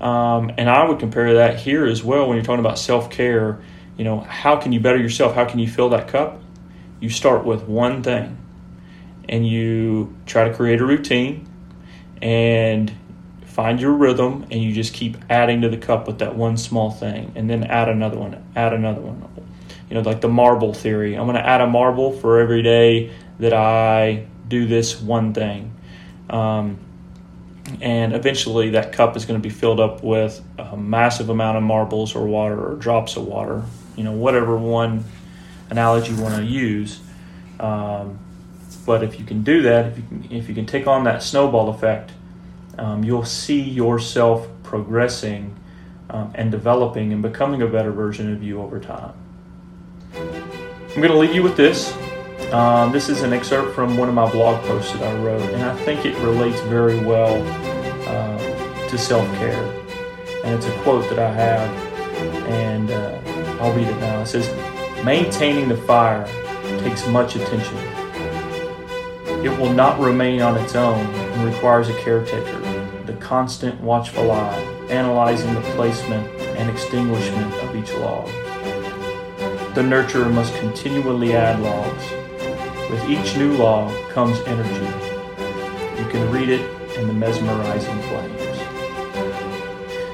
Um, 0.02 0.52
and 0.58 0.70
I 0.70 0.88
would 0.88 1.00
compare 1.00 1.36
that 1.36 1.60
here 1.60 1.86
as 1.86 2.04
well 2.04 2.28
when 2.28 2.36
you're 2.36 2.46
talking 2.46 2.60
about 2.60 2.80
self 2.80 3.10
care. 3.10 3.62
You 3.98 4.04
know, 4.04 4.20
how 4.22 4.56
can 4.56 4.72
you 4.72 4.80
better 4.80 4.98
yourself? 4.98 5.36
How 5.36 5.46
can 5.46 5.60
you 5.60 5.68
fill 5.68 5.90
that 5.90 6.08
cup? 6.08 6.42
You 7.00 7.10
start 7.10 7.46
with 7.46 7.64
one 7.64 8.02
thing 8.02 8.38
and 9.28 9.48
you 9.48 10.16
try 10.26 10.48
to 10.48 10.54
create 10.54 10.82
a 10.82 10.86
routine 10.86 11.48
and 12.22 12.94
find 13.46 13.80
your 13.80 13.92
rhythm 13.92 14.46
and 14.50 14.64
you 14.64 14.74
just 14.74 14.94
keep 14.94 15.18
adding 15.30 15.62
to 15.62 15.70
the 15.70 15.78
cup 15.78 16.08
with 16.08 16.20
that 16.20 16.36
one 16.36 16.58
small 16.58 16.90
thing 16.90 17.32
and 17.36 17.50
then 17.50 17.64
add 17.64 17.88
another 17.88 18.18
one 18.18 18.44
add 18.56 18.74
another 18.74 19.00
one 19.00 19.24
you 19.90 19.96
know 19.96 20.02
like 20.02 20.22
the 20.22 20.28
marble 20.28 20.74
theory 20.74 21.16
i'm 21.16 21.26
going 21.26 21.36
to 21.36 21.46
add 21.46 21.62
a 21.62 21.68
marble 21.68 22.12
for 22.12 22.40
every 22.40 22.64
day 22.64 23.12
that 23.40 23.54
i 23.54 24.26
do 24.48 24.66
this 24.66 25.00
one 25.00 25.34
thing 25.34 25.72
um, 26.30 26.80
and 27.80 28.14
eventually 28.14 28.72
that 28.72 28.92
cup 28.92 29.16
is 29.16 29.26
going 29.26 29.40
to 29.40 29.44
be 29.44 29.54
filled 29.54 29.80
up 29.80 30.04
with 30.04 30.42
a 30.58 30.76
massive 30.76 31.30
amount 31.30 31.58
of 31.58 31.64
marbles 31.64 32.16
or 32.16 32.26
water 32.26 32.72
or 32.72 32.76
drops 32.76 33.16
of 33.18 33.26
water 33.26 33.64
you 33.96 34.04
know 34.04 34.12
whatever 34.12 34.58
one 34.58 35.04
analogy 35.70 36.14
you 36.14 36.22
want 36.22 36.36
to 36.36 36.44
use 36.44 37.00
um, 37.60 38.20
but 38.86 39.04
if 39.04 39.20
you 39.20 39.26
can 39.26 39.44
do 39.44 39.62
that 39.62 39.86
if 39.86 39.98
you 39.98 40.04
can, 40.04 40.32
if 40.32 40.50
you 40.50 40.56
can 40.56 40.66
take 40.66 40.88
on 40.88 41.04
that 41.04 41.24
snowball 41.24 41.70
effect 41.70 42.12
um, 42.78 43.04
you'll 43.04 43.26
see 43.26 43.62
yourself 43.62 44.48
progressing 44.64 45.56
um, 46.10 46.32
and 46.36 46.52
developing 46.52 47.14
and 47.14 47.22
becoming 47.22 47.62
a 47.62 47.68
better 47.68 47.92
version 47.92 48.32
of 48.34 48.44
you 48.44 48.62
over 48.62 48.80
time. 48.80 49.14
I'm 50.16 51.02
going 51.02 51.12
to 51.12 51.18
leave 51.18 51.34
you 51.34 51.44
with 51.44 51.58
this. 51.58 51.96
Um, 52.52 52.92
this 52.92 53.10
is 53.10 53.24
an 53.24 53.34
excerpt 53.34 53.74
from 53.74 53.98
one 53.98 54.10
of 54.10 54.16
my 54.16 54.30
blog 54.32 54.64
posts 54.66 54.94
that 54.94 55.04
I 55.04 55.16
wrote, 55.24 55.42
and 55.42 55.64
I 55.64 55.76
think 55.78 56.06
it 56.06 56.16
relates 56.20 56.60
very 56.62 57.00
well 57.00 57.42
uh, 58.08 58.88
to 58.90 58.98
self 58.98 59.28
care. 59.38 59.64
And 60.44 60.54
it's 60.54 60.68
a 60.68 60.82
quote 60.84 61.10
that 61.10 61.18
I 61.18 61.34
have, 61.34 61.70
and 62.48 62.92
uh, 62.92 63.20
I'll 63.60 63.74
read 63.74 63.88
it 63.88 64.00
now. 64.00 64.22
It 64.22 64.28
says, 64.28 64.48
Maintaining 65.04 65.68
the 65.68 65.76
fire 65.76 66.26
takes 66.80 67.06
much 67.08 67.36
attention. 67.36 67.78
It 69.44 69.58
will 69.60 69.74
not 69.74 70.00
remain 70.00 70.42
on 70.42 70.58
its 70.58 70.76
own 70.76 71.06
and 71.06 71.44
requires 71.44 71.90
a 71.90 71.94
caretaker 71.96 72.62
the 73.06 73.14
constant 73.16 73.80
watchful 73.82 74.32
eye, 74.32 74.58
analyzing 74.90 75.54
the 75.54 75.62
placement 75.76 76.26
and 76.58 76.70
extinguishment 76.70 77.54
of 77.56 77.76
each 77.76 77.92
log. 77.96 78.28
The 79.76 79.82
nurturer 79.82 80.32
must 80.32 80.56
continually 80.56 81.34
add 81.34 81.60
logs. 81.60 82.10
With 82.90 83.04
each 83.10 83.36
new 83.36 83.58
log 83.58 83.92
comes 84.12 84.40
energy. 84.46 84.86
You 86.02 86.10
can 86.10 86.32
read 86.32 86.48
it 86.48 86.62
in 86.98 87.08
the 87.08 87.14
mesmerizing 87.14 88.02
flames. 88.04 88.42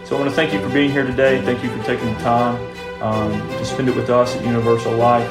So 0.07 0.15
I 0.15 0.19
want 0.19 0.31
to 0.31 0.35
thank 0.35 0.51
you 0.51 0.59
for 0.59 0.69
being 0.69 0.89
here 0.89 1.05
today. 1.05 1.41
Thank 1.43 1.63
you 1.63 1.69
for 1.69 1.83
taking 1.83 2.11
the 2.11 2.19
time 2.21 2.78
um, 3.01 3.31
to 3.31 3.65
spend 3.65 3.89
it 3.89 3.95
with 3.95 4.09
us 4.09 4.35
at 4.35 4.45
Universal 4.45 4.93
Life. 4.93 5.29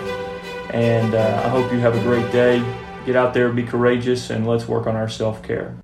And 0.70 1.14
uh, 1.14 1.42
I 1.44 1.48
hope 1.48 1.72
you 1.72 1.78
have 1.78 1.96
a 1.96 2.00
great 2.00 2.30
day. 2.30 2.58
Get 3.06 3.16
out 3.16 3.32
there, 3.32 3.50
be 3.50 3.62
courageous, 3.62 4.30
and 4.30 4.46
let's 4.46 4.68
work 4.68 4.86
on 4.86 4.96
our 4.96 5.08
self 5.08 5.42
care. 5.42 5.78